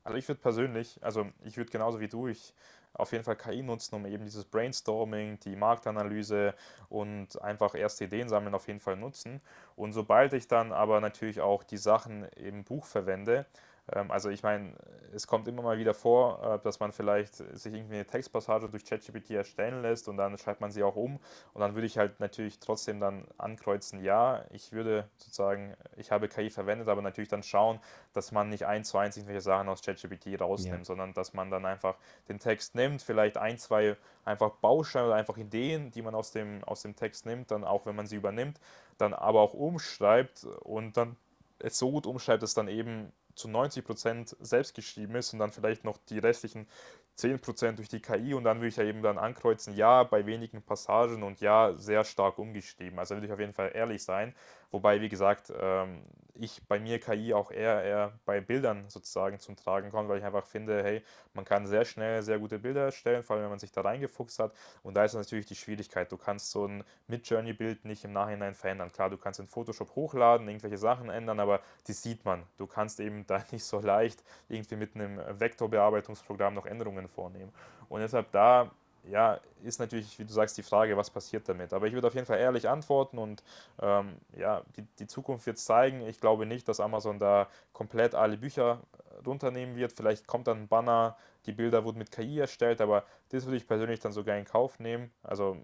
Also 0.03 0.17
ich 0.17 0.27
würde 0.27 0.41
persönlich, 0.41 0.99
also 1.01 1.27
ich 1.43 1.57
würde 1.57 1.71
genauso 1.71 1.99
wie 1.99 2.09
du, 2.09 2.27
ich 2.27 2.53
auf 2.93 3.11
jeden 3.11 3.23
Fall 3.23 3.35
KI 3.35 3.63
nutzen, 3.63 3.95
um 3.95 4.05
eben 4.05 4.23
dieses 4.23 4.45
Brainstorming, 4.45 5.39
die 5.39 5.55
Marktanalyse 5.55 6.53
und 6.89 7.41
einfach 7.41 7.73
erste 7.73 8.05
Ideen 8.05 8.29
sammeln 8.29 8.53
auf 8.53 8.67
jeden 8.67 8.79
Fall 8.79 8.97
nutzen. 8.97 9.41
Und 9.75 9.93
sobald 9.93 10.33
ich 10.33 10.47
dann 10.47 10.71
aber 10.71 11.01
natürlich 11.01 11.41
auch 11.41 11.63
die 11.63 11.77
Sachen 11.77 12.25
im 12.35 12.63
Buch 12.63 12.85
verwende, 12.85 13.47
also 13.87 14.29
ich 14.29 14.43
meine, 14.43 14.73
es 15.13 15.27
kommt 15.27 15.47
immer 15.47 15.61
mal 15.61 15.77
wieder 15.77 15.93
vor, 15.93 16.41
äh, 16.41 16.59
dass 16.63 16.79
man 16.79 16.91
vielleicht 16.93 17.35
sich 17.35 17.73
irgendwie 17.73 17.95
eine 17.95 18.05
Textpassage 18.05 18.69
durch 18.69 18.85
ChatGPT 18.85 19.31
erstellen 19.31 19.81
lässt 19.81 20.07
und 20.07 20.17
dann 20.17 20.37
schreibt 20.37 20.61
man 20.61 20.71
sie 20.71 20.83
auch 20.83 20.95
um 20.95 21.19
und 21.53 21.61
dann 21.61 21.75
würde 21.75 21.85
ich 21.85 21.97
halt 21.97 22.19
natürlich 22.19 22.59
trotzdem 22.59 22.99
dann 23.01 23.25
ankreuzen, 23.37 24.01
ja, 24.01 24.45
ich 24.51 24.71
würde 24.71 25.09
sozusagen, 25.17 25.75
ich 25.97 26.11
habe 26.11 26.29
KI 26.29 26.49
verwendet, 26.49 26.87
aber 26.87 27.01
natürlich 27.01 27.29
dann 27.29 27.43
schauen, 27.43 27.79
dass 28.13 28.31
man 28.31 28.49
nicht 28.49 28.65
eins 28.65 28.89
zu 28.89 28.97
eins 28.97 29.17
irgendwelche 29.17 29.41
Sachen 29.41 29.67
aus 29.67 29.81
ChatGPT 29.81 30.39
rausnimmt, 30.39 30.79
ja. 30.79 30.85
sondern 30.85 31.13
dass 31.13 31.33
man 31.33 31.51
dann 31.51 31.65
einfach 31.65 31.97
den 32.29 32.39
Text 32.39 32.75
nimmt, 32.75 33.01
vielleicht 33.01 33.37
ein, 33.37 33.57
zwei 33.57 33.97
einfach 34.23 34.51
Bausteine 34.51 35.07
oder 35.07 35.15
einfach 35.15 35.37
Ideen, 35.37 35.91
die 35.91 36.01
man 36.01 36.15
aus 36.15 36.31
dem, 36.31 36.63
aus 36.63 36.83
dem 36.83 36.95
Text 36.95 37.25
nimmt, 37.25 37.51
dann 37.51 37.65
auch 37.65 37.85
wenn 37.85 37.95
man 37.95 38.07
sie 38.07 38.15
übernimmt, 38.15 38.59
dann 38.97 39.13
aber 39.13 39.41
auch 39.41 39.53
umschreibt 39.53 40.45
und 40.61 40.95
dann 40.95 41.17
es 41.59 41.77
so 41.77 41.91
gut 41.91 42.05
umschreibt, 42.05 42.43
dass 42.43 42.53
dann 42.53 42.67
eben 42.67 43.11
zu 43.35 43.47
90% 43.47 44.35
selbst 44.39 44.75
geschrieben 44.75 45.15
ist 45.15 45.33
und 45.33 45.39
dann 45.39 45.51
vielleicht 45.51 45.83
noch 45.83 45.97
die 46.09 46.19
restlichen 46.19 46.67
10% 47.15 47.77
durch 47.77 47.89
die 47.89 48.01
KI 48.01 48.33
und 48.33 48.43
dann 48.43 48.57
würde 48.57 48.69
ich 48.69 48.77
ja 48.77 48.83
eben 48.83 49.03
dann 49.03 49.17
ankreuzen, 49.17 49.75
ja, 49.75 50.03
bei 50.03 50.25
wenigen 50.25 50.63
Passagen 50.63 51.23
und 51.23 51.41
ja, 51.41 51.73
sehr 51.77 52.03
stark 52.03 52.39
umgeschrieben. 52.39 52.97
Also 52.99 53.15
würde 53.15 53.27
ich 53.27 53.33
auf 53.33 53.39
jeden 53.39 53.53
Fall 53.53 53.71
ehrlich 53.73 54.03
sein. 54.03 54.35
Wobei, 54.73 55.01
wie 55.01 55.09
gesagt, 55.09 55.53
ähm, 55.55 56.01
ich 56.33 56.67
bei 56.67 56.79
mir 56.79 56.99
KI 56.99 57.31
auch 57.35 57.51
eher, 57.51 57.83
eher 57.83 58.19
bei 58.25 58.41
Bildern 58.41 58.89
sozusagen 58.89 59.37
zum 59.37 59.55
Tragen 59.55 59.91
kommt, 59.91 60.09
weil 60.09 60.17
ich 60.17 60.23
einfach 60.23 60.47
finde, 60.47 60.83
hey, 60.83 61.03
man 61.35 61.45
kann 61.45 61.67
sehr 61.67 61.85
schnell 61.85 62.23
sehr 62.23 62.39
gute 62.39 62.57
Bilder 62.57 62.85
erstellen, 62.85 63.21
vor 63.21 63.35
allem 63.35 63.43
wenn 63.43 63.51
man 63.51 63.59
sich 63.59 63.71
da 63.71 63.81
reingefuchst 63.81 64.39
hat. 64.39 64.51
Und 64.81 64.95
da 64.95 65.03
ist 65.05 65.13
natürlich 65.13 65.45
die 65.45 65.55
Schwierigkeit, 65.55 66.11
du 66.11 66.17
kannst 66.17 66.49
so 66.49 66.65
ein 66.65 66.83
Mid-Journey-Bild 67.05 67.85
nicht 67.85 68.03
im 68.03 68.13
Nachhinein 68.13 68.55
verändern. 68.55 68.91
Klar, 68.91 69.11
du 69.11 69.17
kannst 69.17 69.39
in 69.39 69.45
Photoshop 69.45 69.95
hochladen, 69.95 70.47
irgendwelche 70.47 70.79
Sachen 70.79 71.11
ändern, 71.11 71.39
aber 71.39 71.59
die 71.87 71.93
sieht 71.93 72.25
man. 72.25 72.41
Du 72.57 72.65
kannst 72.65 72.99
eben 72.99 73.27
da 73.27 73.43
nicht 73.51 73.65
so 73.65 73.79
leicht 73.79 74.23
irgendwie 74.49 74.75
mit 74.75 74.95
einem 74.95 75.19
Vektorbearbeitungsprogramm 75.39 76.55
noch 76.55 76.65
Änderungen 76.65 77.07
vornehmen. 77.07 77.53
Und 77.89 77.99
deshalb 78.01 78.31
da 78.31 78.71
ja, 79.09 79.39
ist 79.63 79.79
natürlich, 79.79 80.17
wie 80.19 80.25
du 80.25 80.33
sagst, 80.33 80.57
die 80.57 80.63
Frage, 80.63 80.97
was 80.97 81.09
passiert 81.09 81.47
damit. 81.49 81.73
Aber 81.73 81.87
ich 81.87 81.93
würde 81.93 82.07
auf 82.07 82.13
jeden 82.13 82.25
Fall 82.25 82.39
ehrlich 82.39 82.69
antworten 82.69 83.17
und 83.17 83.43
ähm, 83.81 84.17
ja, 84.37 84.61
die, 84.77 84.83
die 84.99 85.07
Zukunft 85.07 85.45
wird 85.45 85.57
zeigen. 85.57 86.01
Ich 86.07 86.19
glaube 86.19 86.45
nicht, 86.45 86.67
dass 86.67 86.79
Amazon 86.79 87.19
da 87.19 87.47
komplett 87.73 88.15
alle 88.15 88.37
Bücher 88.37 88.81
runternehmen 89.25 89.75
wird. 89.75 89.93
Vielleicht 89.93 90.27
kommt 90.27 90.47
dann 90.47 90.63
ein 90.63 90.67
Banner, 90.67 91.17
die 91.45 91.53
Bilder 91.53 91.83
wurden 91.83 91.97
mit 91.99 92.11
KI 92.11 92.39
erstellt, 92.39 92.81
aber 92.81 93.03
das 93.29 93.45
würde 93.45 93.57
ich 93.57 93.67
persönlich 93.67 93.99
dann 93.99 94.11
sogar 94.11 94.37
in 94.37 94.45
Kauf 94.45 94.79
nehmen. 94.79 95.11
Also 95.23 95.57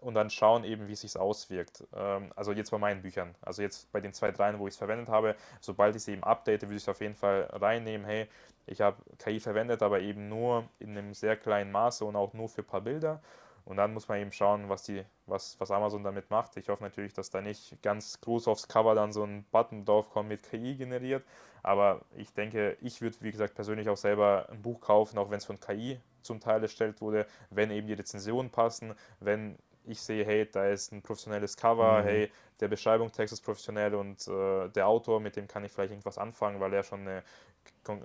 und 0.00 0.14
dann 0.14 0.30
schauen 0.30 0.64
eben, 0.64 0.88
wie 0.88 0.92
es 0.92 1.02
sich 1.02 1.16
auswirkt. 1.16 1.84
Ähm, 1.94 2.32
also 2.36 2.52
jetzt 2.52 2.70
bei 2.70 2.78
meinen 2.78 3.02
Büchern, 3.02 3.34
also 3.42 3.62
jetzt 3.62 3.90
bei 3.92 4.00
den 4.00 4.12
zwei, 4.12 4.32
dreien, 4.32 4.58
wo 4.58 4.66
ich 4.66 4.74
es 4.74 4.78
verwendet 4.78 5.08
habe, 5.08 5.36
sobald 5.60 5.96
ich 5.96 6.02
sie 6.02 6.12
eben 6.12 6.24
update, 6.24 6.62
würde 6.62 6.76
ich 6.76 6.82
es 6.82 6.88
auf 6.88 7.00
jeden 7.00 7.14
Fall 7.14 7.48
reinnehmen, 7.52 8.06
hey, 8.06 8.28
ich 8.66 8.80
habe 8.80 8.96
KI 9.18 9.40
verwendet, 9.40 9.82
aber 9.82 10.00
eben 10.00 10.28
nur 10.28 10.68
in 10.78 10.90
einem 10.90 11.14
sehr 11.14 11.36
kleinen 11.36 11.72
Maße 11.72 12.04
und 12.04 12.16
auch 12.16 12.32
nur 12.34 12.48
für 12.48 12.62
ein 12.62 12.66
paar 12.66 12.80
Bilder. 12.80 13.20
Und 13.64 13.76
dann 13.76 13.92
muss 13.92 14.08
man 14.08 14.18
eben 14.18 14.32
schauen, 14.32 14.68
was, 14.68 14.84
die, 14.84 15.04
was, 15.26 15.58
was 15.60 15.70
Amazon 15.70 16.02
damit 16.02 16.30
macht. 16.30 16.56
Ich 16.56 16.68
hoffe 16.68 16.82
natürlich, 16.82 17.12
dass 17.12 17.30
da 17.30 17.40
nicht 17.40 17.80
ganz 17.82 18.20
groß 18.20 18.48
aufs 18.48 18.68
Cover 18.68 18.94
dann 18.94 19.12
so 19.12 19.22
ein 19.22 19.44
Button 19.50 19.84
draufkommt 19.84 20.28
mit 20.28 20.42
KI 20.42 20.76
generiert. 20.76 21.24
Aber 21.62 22.00
ich 22.16 22.32
denke, 22.32 22.76
ich 22.80 23.00
würde, 23.02 23.16
wie 23.20 23.30
gesagt, 23.30 23.54
persönlich 23.54 23.88
auch 23.88 23.96
selber 23.96 24.48
ein 24.50 24.62
Buch 24.62 24.80
kaufen, 24.80 25.18
auch 25.18 25.30
wenn 25.30 25.38
es 25.38 25.44
von 25.44 25.60
KI 25.60 26.00
zum 26.22 26.40
Teil 26.40 26.62
erstellt 26.62 27.00
wurde, 27.00 27.26
wenn 27.50 27.70
eben 27.70 27.86
die 27.86 27.92
Rezensionen 27.92 28.50
passen, 28.50 28.94
wenn 29.20 29.56
ich 29.92 30.00
sehe, 30.00 30.24
hey, 30.24 30.48
da 30.50 30.68
ist 30.68 30.92
ein 30.92 31.02
professionelles 31.02 31.56
Cover, 31.56 32.00
mhm. 32.00 32.04
hey, 32.04 32.30
der 32.60 32.68
Beschreibungstext 32.68 33.32
ist 33.32 33.40
professionell 33.42 33.94
und 33.94 34.26
äh, 34.28 34.68
der 34.68 34.86
Autor, 34.86 35.20
mit 35.20 35.36
dem 35.36 35.48
kann 35.48 35.64
ich 35.64 35.72
vielleicht 35.72 35.92
irgendwas 35.92 36.18
anfangen, 36.18 36.60
weil 36.60 36.72
er 36.72 36.82
schon 36.82 37.00
eine 37.00 37.22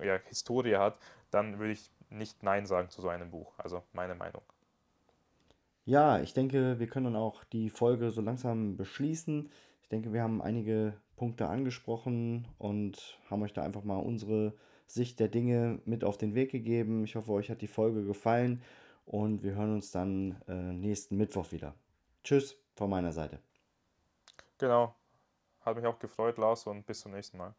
ja, 0.03 0.19
Historie 0.27 0.75
hat, 0.75 0.97
dann 1.31 1.59
würde 1.59 1.73
ich 1.73 1.89
nicht 2.09 2.43
Nein 2.43 2.65
sagen 2.65 2.89
zu 2.89 3.01
so 3.01 3.09
einem 3.09 3.31
Buch. 3.31 3.53
Also 3.57 3.83
meine 3.93 4.15
Meinung. 4.15 4.41
Ja, 5.85 6.19
ich 6.19 6.33
denke, 6.33 6.79
wir 6.79 6.87
können 6.87 7.05
dann 7.05 7.15
auch 7.15 7.43
die 7.43 7.69
Folge 7.69 8.09
so 8.09 8.21
langsam 8.21 8.75
beschließen. 8.75 9.51
Ich 9.81 9.89
denke, 9.89 10.13
wir 10.13 10.23
haben 10.23 10.41
einige 10.41 10.93
Punkte 11.15 11.47
angesprochen 11.47 12.47
und 12.57 13.19
haben 13.29 13.43
euch 13.43 13.53
da 13.53 13.63
einfach 13.63 13.83
mal 13.83 13.97
unsere 13.97 14.53
Sicht 14.87 15.19
der 15.19 15.27
Dinge 15.27 15.79
mit 15.85 16.03
auf 16.03 16.17
den 16.17 16.33
Weg 16.35 16.51
gegeben. 16.51 17.03
Ich 17.03 17.15
hoffe, 17.15 17.31
euch 17.31 17.49
hat 17.49 17.61
die 17.61 17.67
Folge 17.67 18.03
gefallen 18.03 18.61
und 19.05 19.43
wir 19.43 19.55
hören 19.55 19.73
uns 19.73 19.91
dann 19.91 20.41
äh, 20.47 20.53
nächsten 20.53 21.17
Mittwoch 21.17 21.51
wieder. 21.51 21.75
Tschüss 22.23 22.57
von 22.75 22.89
meiner 22.89 23.11
Seite. 23.11 23.39
Genau. 24.57 24.95
Hat 25.61 25.75
mich 25.75 25.85
auch 25.85 25.99
gefreut, 25.99 26.37
Lars, 26.37 26.67
und 26.67 26.85
bis 26.85 26.99
zum 27.01 27.11
nächsten 27.11 27.37
Mal. 27.37 27.55